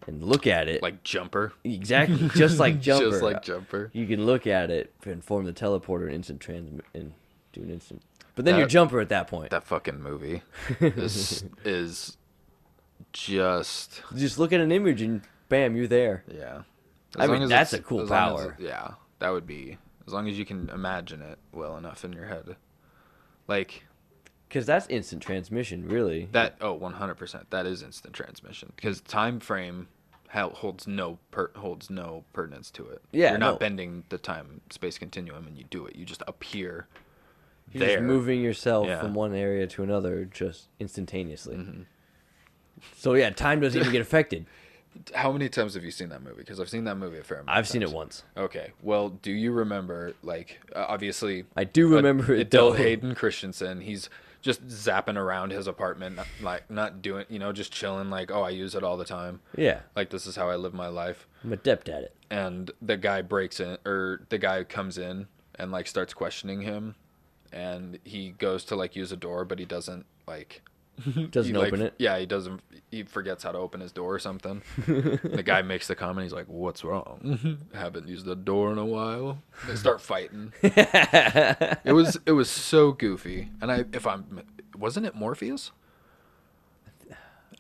[0.07, 0.83] and look at it.
[0.83, 3.11] like jumper exactly, just like Jumper.
[3.11, 6.85] just like jumper You can look at it and form the teleporter and instant transmit
[6.95, 7.13] and
[7.53, 8.03] do an instant.
[8.35, 9.51] But then you're Jumper at that point.
[9.51, 10.43] that fucking movie
[10.81, 12.17] is is
[13.13, 16.25] just Just look at an image and bam, you're there.
[16.33, 16.63] yeah.
[17.19, 18.57] I mean, that's a cool as long as power.
[18.61, 22.27] yeah, that would be as long as you can imagine it well enough in your
[22.27, 22.57] head.
[23.49, 23.85] Like
[24.51, 26.29] Because that's instant transmission, really.
[26.33, 26.57] that.
[26.61, 27.49] Oh, one hundred percent.
[27.51, 29.87] That is instant transmission because time frame
[30.33, 33.01] holds no per- holds no pertinence to it.
[33.13, 33.59] Yeah, you're not no.
[33.59, 35.95] bending the time space continuum and you do it.
[35.95, 36.89] You just appear
[37.73, 37.97] You're there.
[37.99, 39.01] just moving yourself Yeah.
[39.01, 41.57] from one area to another just instantaneously.
[41.57, 41.83] Mm-hmm.
[42.97, 44.47] So yeah, time doesn't even get affected.
[45.15, 46.39] How many times have you seen that movie?
[46.39, 47.57] Because I've seen that movie a fair amount.
[47.57, 48.25] I've seen it once.
[48.37, 48.73] Okay.
[48.83, 52.79] Well, do you remember like uh, obviously I do remember it Adult.
[52.79, 54.11] Hayden Christensen, he's
[54.43, 58.43] just zapping around his apartment not- like not doing, you know, just chilling like, "Oh,
[58.43, 59.41] I use it all the time.
[59.57, 62.15] Yeah, Like this is how I live my life." I'm adept at it.
[62.31, 65.27] And the guy breaks in or the guy comes in
[65.57, 66.95] and like starts questioning him
[67.53, 70.63] and he goes to like use a door but he doesn't like
[71.31, 71.95] Doesn't he, like, open it.
[71.99, 72.61] Yeah, he doesn't.
[72.91, 74.63] He forgets how to open his door or something.
[74.87, 76.25] the guy makes the comment.
[76.25, 77.59] He's like, "What's wrong?
[77.73, 79.39] Haven't used the door in a while."
[79.69, 80.53] They start fighting.
[80.63, 83.51] it was it was so goofy.
[83.61, 84.43] And I, if I'm,
[84.77, 85.71] wasn't it Morpheus?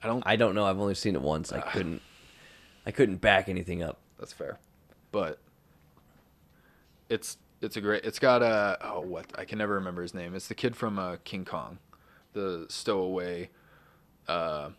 [0.02, 0.22] I don't.
[0.26, 0.64] I don't know.
[0.64, 1.52] I've only seen it once.
[1.52, 2.02] I couldn't.
[2.86, 3.98] I couldn't back anything up.
[4.18, 4.58] That's fair,
[5.12, 5.38] but
[7.08, 8.04] it's it's a great.
[8.04, 10.34] It's got a oh what I can never remember his name.
[10.34, 11.78] It's the kid from uh, King Kong,
[12.32, 13.50] the stowaway,
[14.28, 14.70] uh,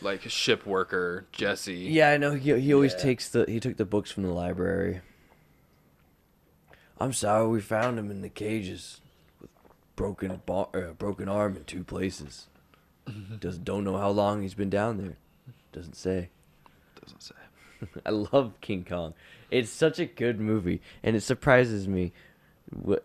[0.00, 1.74] like ship worker Jesse.
[1.74, 2.34] Yeah, I know.
[2.34, 2.98] He he always Yeah.
[2.98, 5.00] takes the he took the books from the library.
[7.00, 9.00] I'm sorry, we found him in the cages
[9.40, 9.50] with
[9.96, 12.46] broken bar, uh, broken arm in two places.
[13.40, 15.16] Doesn't don't know how long he's been down there.
[15.72, 16.28] Doesn't say.
[17.00, 17.34] doesn't say.
[18.06, 19.14] I love King Kong.
[19.50, 22.12] It's such a good movie, and it surprises me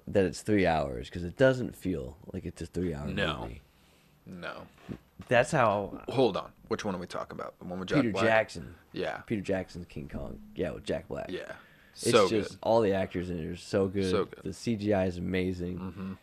[0.07, 3.41] that it's three hours because it doesn't feel like it's a three-hour No.
[3.43, 3.61] movie.
[4.25, 4.61] No.
[5.27, 6.51] That's how Hold on.
[6.67, 7.57] Which one are we talking about?
[7.59, 8.25] The one with Jack Peter Black?
[8.25, 8.75] Jackson.
[8.91, 9.17] Yeah.
[9.27, 10.39] Peter Jackson's King Kong.
[10.55, 11.29] Yeah, with Jack Black.
[11.29, 11.51] Yeah.
[11.93, 12.59] It's So just good.
[12.63, 14.09] all the actors in it are so good.
[14.11, 14.41] So good.
[14.43, 15.77] The CGI is amazing.
[15.77, 16.13] hmm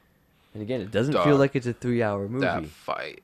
[0.54, 1.24] And again, it doesn't Dog.
[1.24, 2.44] feel like it's a three-hour movie.
[2.44, 3.22] That fight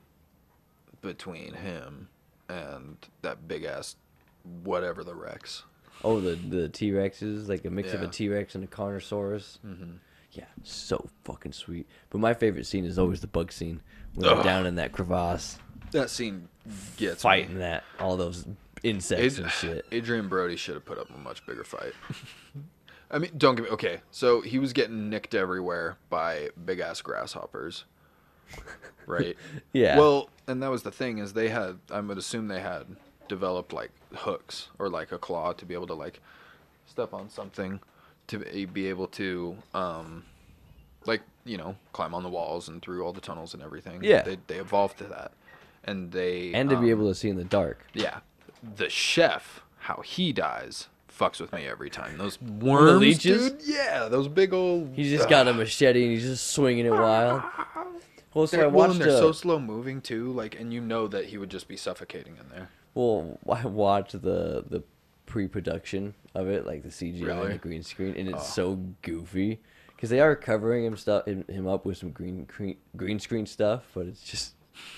[1.01, 2.09] between him
[2.49, 3.95] and that big ass
[4.63, 5.63] whatever the Rex.
[6.03, 9.59] Oh, the the T Rexes, like a mix of a T Rex and a Carnosaurus.
[9.65, 9.91] Mm-hmm.
[10.31, 11.87] Yeah, so fucking sweet.
[12.09, 13.81] But my favorite scene is always the bug scene
[14.15, 15.57] when they're down in that crevasse
[15.91, 16.47] That scene
[16.97, 17.59] gets fighting me.
[17.59, 18.45] that all those
[18.83, 19.85] insects Ad- and shit.
[19.91, 21.93] Adrien Brody should have put up a much bigger fight.
[23.11, 24.01] I mean, don't get me okay.
[24.11, 27.85] So he was getting nicked everywhere by big ass grasshoppers,
[29.07, 29.35] right?
[29.73, 29.97] Yeah.
[29.97, 31.79] Well, and that was the thing is they had.
[31.91, 32.85] I would assume they had
[33.27, 36.21] developed like hooks or like a claw to be able to like
[36.85, 37.79] step on something
[38.27, 40.23] to be- be able to um
[41.09, 44.01] like you know climb on the walls and through all the tunnels and everything.
[44.03, 44.21] Yeah.
[44.21, 45.31] They they evolved to that,
[45.83, 47.85] and they and to be um, able to see in the dark.
[47.93, 48.19] yeah.
[48.75, 52.17] The chef, how he dies, fucks with me every time.
[52.17, 53.51] Those worms, leeches?
[53.51, 53.61] dude.
[53.65, 54.91] Yeah, those big old.
[54.95, 57.41] He's just got a machete and he's just swinging it wild.
[58.31, 58.99] Well, so They're, I well, watched.
[59.01, 60.31] and they're uh, so slow moving too.
[60.31, 62.69] Like, and you know that he would just be suffocating in there.
[62.93, 64.83] Well, I watched the the
[65.25, 67.41] pre-production of it, like the CGI Really?
[67.45, 68.43] and the green screen, and it's Oh.
[68.43, 69.59] so goofy
[69.99, 73.83] because they are covering him stuff him, up with some green green green screen stuff,
[73.93, 74.53] but it's just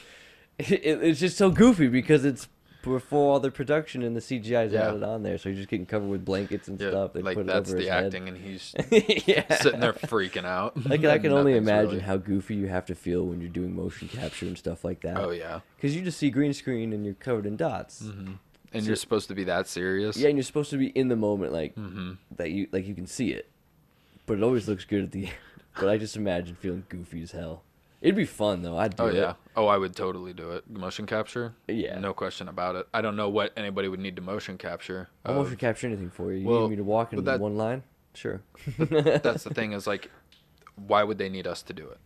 [0.60, 2.48] it, it's just so goofy because it's
[2.84, 4.88] before all the production and the CGI is Yeah.
[4.90, 7.14] added on there, so he's just getting covered with blankets and Yeah, stuff.
[7.14, 8.06] They like put it that's over the his head.
[8.06, 8.74] acting, and he's
[9.28, 9.56] yeah.
[9.58, 10.74] sitting there freaking out.
[10.90, 13.76] Like I can only imagine really- how goofy you have to feel when you're doing
[13.76, 15.18] motion capture and stuff like that.
[15.18, 18.02] Oh yeah, Because you just see green screen and you're covered in dots.
[18.02, 18.34] hmm
[18.74, 20.16] and So- you're supposed to be that serious.
[20.18, 22.96] Yeah, and you're supposed to be in the moment, like hmm that you like you
[22.96, 23.48] can see it,
[24.32, 25.36] but it always looks good at the end.
[25.78, 27.64] But I just imagine feeling goofy as hell.
[28.00, 28.78] It'd be fun though.
[28.78, 29.06] I'd do it.
[29.06, 29.16] Oh it.
[29.16, 29.34] yeah.
[29.58, 30.70] Oh, I would totally do it.
[30.70, 31.54] Motion capture.
[31.68, 32.00] Yeah.
[32.00, 32.88] No question about it.
[32.94, 35.10] I don't know what anybody would need to motion capture.
[35.26, 36.40] I'll of- motion um, capture anything for you.
[36.40, 37.84] You Well, need me to walk in that- one line?
[38.14, 38.42] Sure.
[38.78, 40.10] That's the thing is like,
[40.76, 41.98] why would they need us to do it?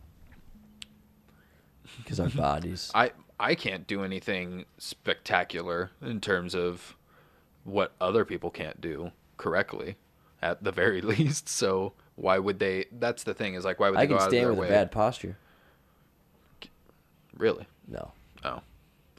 [1.98, 2.90] Because our bodies.
[2.94, 6.96] I I can't do anything spectacular in terms of
[7.64, 9.96] what other people can't do correctly,
[10.42, 11.48] at the very least.
[11.48, 12.86] So why would they?
[12.92, 14.50] That's the thing is like why would they I go can out of stand their
[14.50, 14.66] with way?
[14.68, 15.36] a bad posture.
[17.36, 17.66] Really?
[17.86, 18.12] No.
[18.44, 18.60] Oh,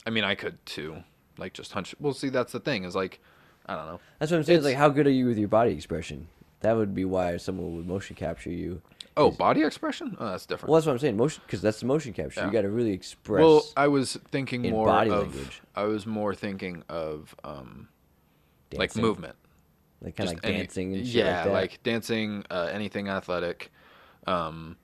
[0.06, 1.04] I mean I could too.
[1.38, 1.96] Like just hunch.
[2.00, 3.20] Well, see that's the thing is like,
[3.68, 4.00] I don't know.
[4.20, 4.58] That's what I'm saying.
[4.58, 6.28] It's like, how good are you with your body expression?
[6.62, 8.82] That would be why someone would motion capture you.
[9.16, 10.16] Oh, body expression?
[10.20, 10.70] Oh, that's different.
[10.70, 11.18] Well, that's what I'm saying.
[11.18, 12.46] Motion, because that's the motion capture.
[12.46, 13.42] You got to really express.
[13.42, 15.36] Well, I was thinking in more body of.
[15.36, 15.62] language.
[15.76, 17.88] I was more thinking of um,
[18.74, 19.36] like movement.
[20.02, 21.84] Like kind of like any- dancing and shit yeah, like that.
[21.84, 23.72] dancing, uh, anything athletic,
[24.26, 24.78] um,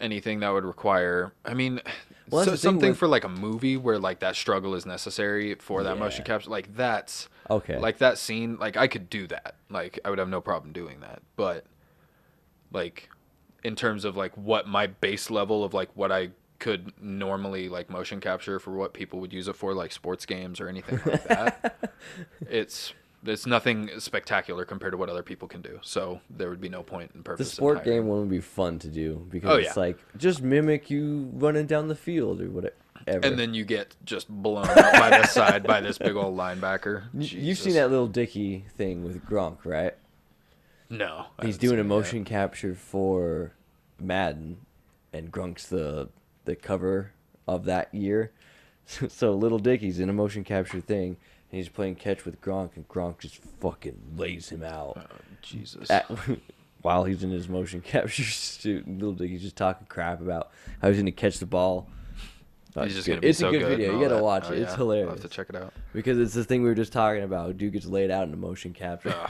[0.00, 1.32] anything that would require.
[1.44, 1.80] I mean,
[2.30, 5.84] Well, so, something with- for like a movie where like that struggle is necessary for
[5.84, 6.50] that motion capture.
[6.50, 7.78] Like that's Okay.
[7.78, 9.54] Like that scene, like I could do that.
[9.70, 11.22] Like I would have no problem doing that.
[11.36, 11.64] But
[12.72, 13.08] like
[13.62, 17.90] in terms of like what my base level of like what I could normally like
[17.90, 21.24] motion capture for what people would use it for, like sports games or anything like
[21.28, 21.76] that.
[22.50, 22.92] it's
[23.28, 25.78] it's nothing spectacular compared to what other people can do.
[25.82, 27.50] So there would be no point in the purpose.
[27.50, 30.90] in sport game one would be fun to do because Oh, it's like just mimic
[30.90, 32.74] you running down the field or whatever.
[33.06, 37.04] And then you get just blown out by the side by this big old linebacker.
[37.14, 39.94] You- you've seen that little Dicky thing with Gronk, right?
[40.90, 41.26] No.
[41.42, 43.52] He's doing a motion capture for
[44.00, 44.58] Madden,
[45.12, 46.08] and Gronk's the
[46.44, 47.12] the cover
[47.48, 48.30] of that year.
[48.86, 51.16] so little Dicky's in a motion capture thing,
[51.56, 54.98] and he's playing catch with Gronk, and Gronk just fucking lays him out.
[55.10, 55.90] Oh, Jesus.
[55.90, 56.10] At,
[56.82, 60.50] while he's in his motion capture suit, little Dicky's just talking crap about
[60.82, 61.88] how he's gonna catch the ball.
[62.76, 63.94] Oh, He's it's just gonna be it's so a good, good video.
[63.94, 64.22] You gotta that.
[64.22, 64.58] watch Oh, it.
[64.58, 64.76] It's yeah.
[64.76, 65.06] hilarious.
[65.08, 65.72] I'll have to check it out.
[65.94, 67.56] because it's the thing we were just talking about.
[67.56, 69.14] Dude gets laid out in a motion capture.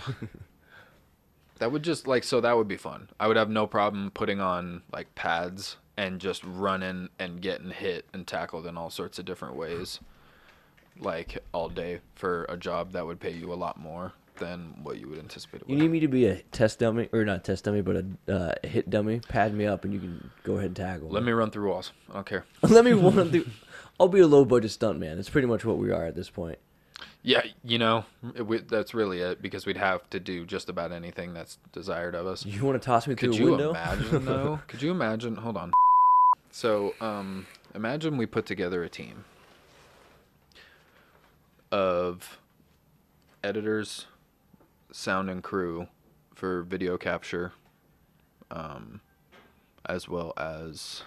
[1.58, 3.08] That would just like so that would be fun.
[3.18, 8.04] I would have no problem putting on like pads and just running and getting hit
[8.12, 10.00] and tackled in all sorts of different ways.
[11.01, 14.99] Like all day for a job that would pay you a lot more than what
[14.99, 15.82] you would anticipate it You would.
[15.82, 17.97] need me to be a test dummy, or not test dummy, but
[18.28, 19.20] a uh, hit dummy.
[19.20, 21.09] Pad me up, and you can go ahead and tackle.
[21.09, 21.92] Let me run through walls.
[22.11, 22.44] I don't care.
[22.62, 23.47] Let me one through.
[23.99, 25.18] I'll be a low budget stunt man.
[25.18, 26.59] It's pretty much what we are at this point.
[27.22, 30.92] Yeah, you know, it, we, that's really it because we'd have to do just about
[30.92, 32.47] anything that's desired of us.
[32.47, 34.61] You want to toss me Could through a you imagine though?
[34.68, 35.36] Could you imagine?
[35.36, 35.72] Hold on.
[36.53, 39.24] So, um, imagine we put together a team
[41.70, 42.38] of
[43.42, 44.06] editors,
[44.92, 45.88] sound and crew
[46.34, 47.52] for video capture,
[48.50, 49.00] um,
[49.88, 51.02] as well as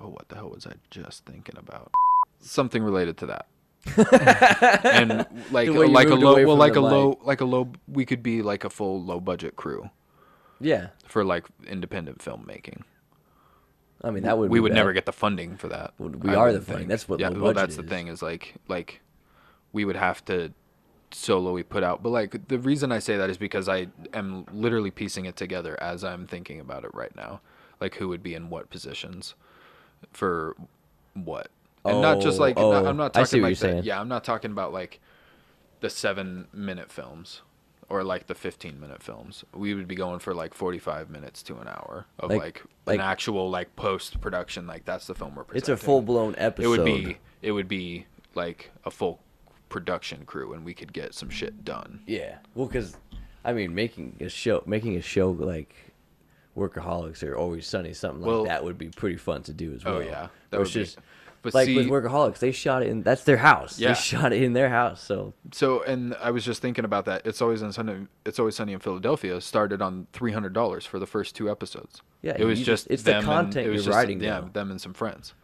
[0.00, 1.92] oh, what the hell was I just thinking about?
[2.40, 3.46] Something related to that.
[4.84, 7.72] and like The way you like a low well like a low like a low
[7.88, 9.90] we could be like a full low budget crew
[10.62, 12.82] yeah, for like independent filmmaking.
[14.02, 14.50] I mean that would.
[14.50, 14.76] we would bad.
[14.76, 15.94] never get the funding for that.
[15.98, 16.88] We I are the think.
[16.88, 19.00] That's what yeah, well, that's the thing is like like
[19.72, 20.52] we would have to
[21.10, 22.02] sololy put out.
[22.02, 25.80] But like the reason I say that is because I am literally piecing it together
[25.82, 27.40] as I'm thinking about it right now.
[27.80, 29.34] Like who would be in what positions
[30.12, 30.56] for
[31.14, 31.48] what,
[31.84, 33.24] and not just Oh, like oh, not, I'm not oh.
[33.24, 35.00] see talking like the, yeah I'm not talking about like
[35.80, 37.42] the seven minute films
[37.88, 41.56] or like the 15 minute films we would be going for like 45 minutes to
[41.58, 45.34] an hour of Like- like, like- an actual like post production like that's the film
[45.34, 46.64] we're It's a full blown episode.
[46.64, 49.18] it would be it would be like a full
[49.72, 52.36] production crew and we could get some shit done Yeah.
[52.54, 52.96] Well, because
[53.44, 55.74] I mean, making a show, making a show like
[56.56, 59.82] Workaholics or Always Sunny, something Well- like that would be pretty fun to do as
[59.86, 60.00] oh, well.
[60.00, 60.98] oh yeah that would it's be just
[61.40, 63.02] but like see with Workaholics, they shot it in.
[63.02, 63.76] That's their house.
[63.76, 63.88] Yeah.
[63.88, 65.02] They shot it in their house.
[65.02, 68.54] So so and i was just thinking about that it's always in sunny it's always
[68.54, 72.66] sunny in philadelphia started on $300 for the first two episodes Yeah, it was just
[72.86, 74.50] just- it's the content was you're just, writing yeah now.
[74.52, 75.34] them and some friends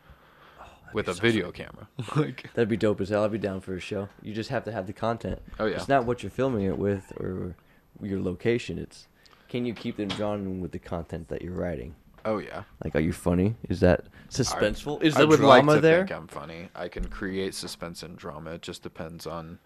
[0.93, 3.25] with a so video camera like that'd be dope as hell.
[3.25, 4.09] I'd be down for a show.
[4.23, 5.41] You just have to have the content.
[5.59, 5.77] Oh, yeah.
[5.77, 7.55] It's not what you're filming it with or
[8.03, 8.79] your location.
[8.79, 9.07] It's
[9.49, 11.95] can you keep them drawn with the content that you're writing.
[12.25, 13.55] oh yeah Like, are you funny?
[13.69, 15.03] Is that suspenseful?
[15.03, 15.99] Is I the would like drama to there?
[16.07, 16.69] think I'm funny.
[16.75, 18.53] I can create suspense and drama.
[18.53, 19.59] It just depends on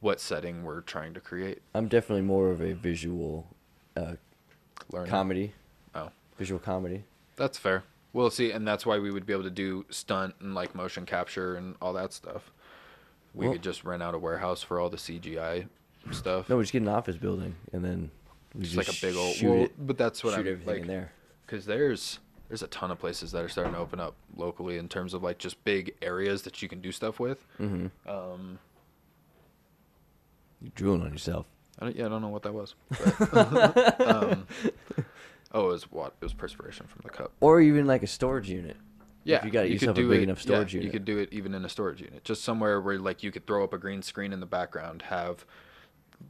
[0.00, 1.62] what setting we're trying to create.
[1.74, 3.46] I'm definitely more of a visual
[3.96, 4.14] uh,
[4.92, 5.52] Learn comedy.
[5.94, 7.04] Oh, Visual comedy.
[7.36, 7.82] that's fair.
[8.16, 11.04] Well, see, and that's why we would be able to do stunt and like motion
[11.04, 12.50] capture and all that stuff.
[13.34, 15.68] We Well- could just rent out a warehouse for all the CGI
[16.12, 16.48] stuff.
[16.48, 18.10] No, we just get an office building and then
[18.54, 19.34] we just just like a big old.
[19.36, 20.80] shoot well, it, but that's what shoot I'm everything like.
[20.82, 21.12] in there.
[21.44, 24.88] Because there's there's a ton of places that are starting to open up locally in
[24.88, 27.44] terms of like just big areas that you can do stuff with.
[27.60, 28.08] Mm-hmm.
[28.08, 28.58] Um,
[30.62, 31.44] You drooling on yourself.
[31.78, 32.74] I don't, yeah, I don't know what that was.
[33.30, 34.46] but, um,
[35.56, 36.14] oh, it was what?
[36.20, 37.32] It was perspiration from the cup.
[37.40, 38.76] Or even like a storage unit.
[39.24, 40.84] Yeah, you got could yourself a do big it- enough storage yeah, unit.
[40.84, 43.46] You could do it even in a storage unit, just somewhere where like you could
[43.46, 45.44] throw up a green screen in the background, have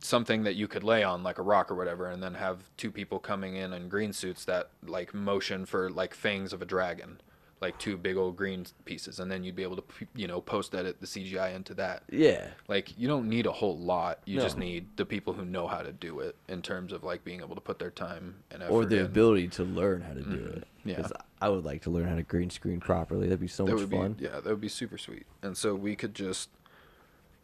[0.01, 2.91] something that you could lay on like a rock or whatever, and then have two
[2.91, 7.21] people coming in in green suits that like motion for like fangs of a dragon,
[7.61, 9.85] like two big old green pieces, and then you'd be able to
[10.15, 12.03] you know post edit the CGI into that.
[12.11, 12.49] Yeah.
[12.69, 14.19] Like you don't need a whole lot.
[14.27, 17.25] You just need the people who know how to do it in terms of like
[17.25, 19.07] being able to put their time and effort Or the in.
[19.07, 20.57] ability to learn how to do Mhm.
[20.59, 20.69] it.
[20.85, 21.09] Yeah.
[21.41, 23.27] I would like to learn how to green screen properly.
[23.27, 24.13] That'd be so that much fun.
[24.13, 26.49] be yeah that would be super sweet and so we could just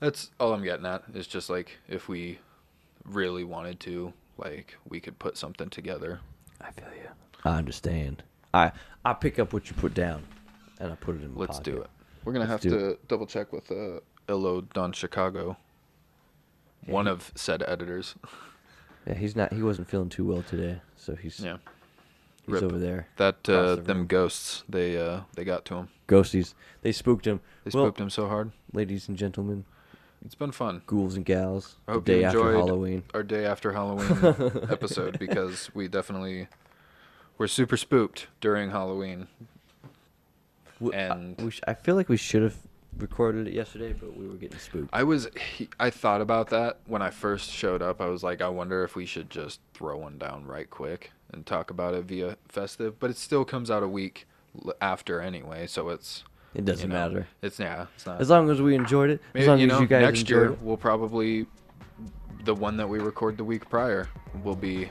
[0.00, 2.38] that's all i'm getting at is just like if we
[3.04, 6.20] really wanted to like we could put something together
[6.60, 7.08] I feel you.
[7.44, 8.22] I understand.
[8.54, 8.72] I
[9.04, 10.22] I pick up what you put down,
[10.80, 11.90] and I put it in my let's do it
[12.24, 15.56] we're gonna Let's have to double check with uh illo don chicago
[16.86, 18.14] Yeah, one he- of said editors
[19.06, 19.52] Yeah, he's not.
[19.52, 21.56] He wasn't feeling too well today, so he's yeah
[22.46, 22.62] he's Rip.
[22.62, 23.08] over there.
[23.16, 26.54] that uh the them ghosts they uh they got to him Ghosties.
[26.82, 27.40] They spooked him.
[27.64, 29.64] they Well- spooked him so hard Ladies and gentlemen,
[30.24, 31.76] it's been fun ghouls and gals.
[31.88, 33.02] I hope you day after enjoyed Halloween.
[33.12, 36.46] our day after Halloween episode because we definitely
[37.38, 39.28] were super spooked during Halloween.
[40.82, 42.56] I- and- sh- I feel like we should have
[42.98, 44.90] recorded it yesterday, but we were getting spooked.
[44.92, 45.28] I was
[45.80, 48.00] I thought about that when I first showed up.
[48.00, 51.46] I was like, I wonder if we should just throw one down right quick and
[51.46, 54.26] talk about it via festive, but it still comes out a week
[54.80, 56.24] after anyway, so it's
[56.54, 57.26] it doesn't you know, matter.
[57.40, 58.20] It's yeah, it's not.
[58.20, 59.20] As long as we enjoyed it.
[59.32, 60.60] Maybe, as long you as know, you guys next year it.
[60.60, 61.46] we'll probably
[62.44, 64.08] the one that we record the week prior
[64.44, 64.90] will be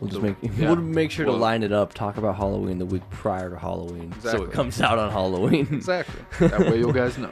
[0.00, 0.66] We'll just make yeah.
[0.68, 1.94] we'll make sure to line it up.
[1.94, 5.66] Talk about Halloween the week prior to Halloween, so it comes out on Halloween.
[5.72, 7.30] exactly that way you guys know.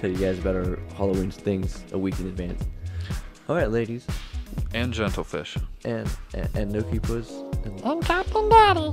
[0.00, 2.62] Tell you guys about our Halloween things a week in advance.
[3.48, 4.06] All right, ladies,
[4.74, 5.60] And gentlefish.
[5.84, 7.30] and and, and no keepers,
[7.64, 8.90] and And Captain Daddy.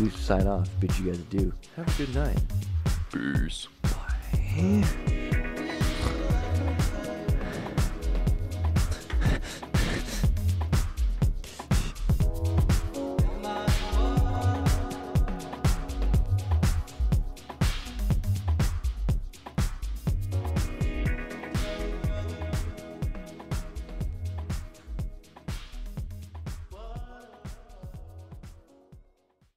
[0.00, 0.68] we sign off.
[0.78, 1.52] Bid you guys adieu.
[1.76, 2.38] Have a good night.
[3.12, 3.66] Peace.
[3.82, 5.14] Bye.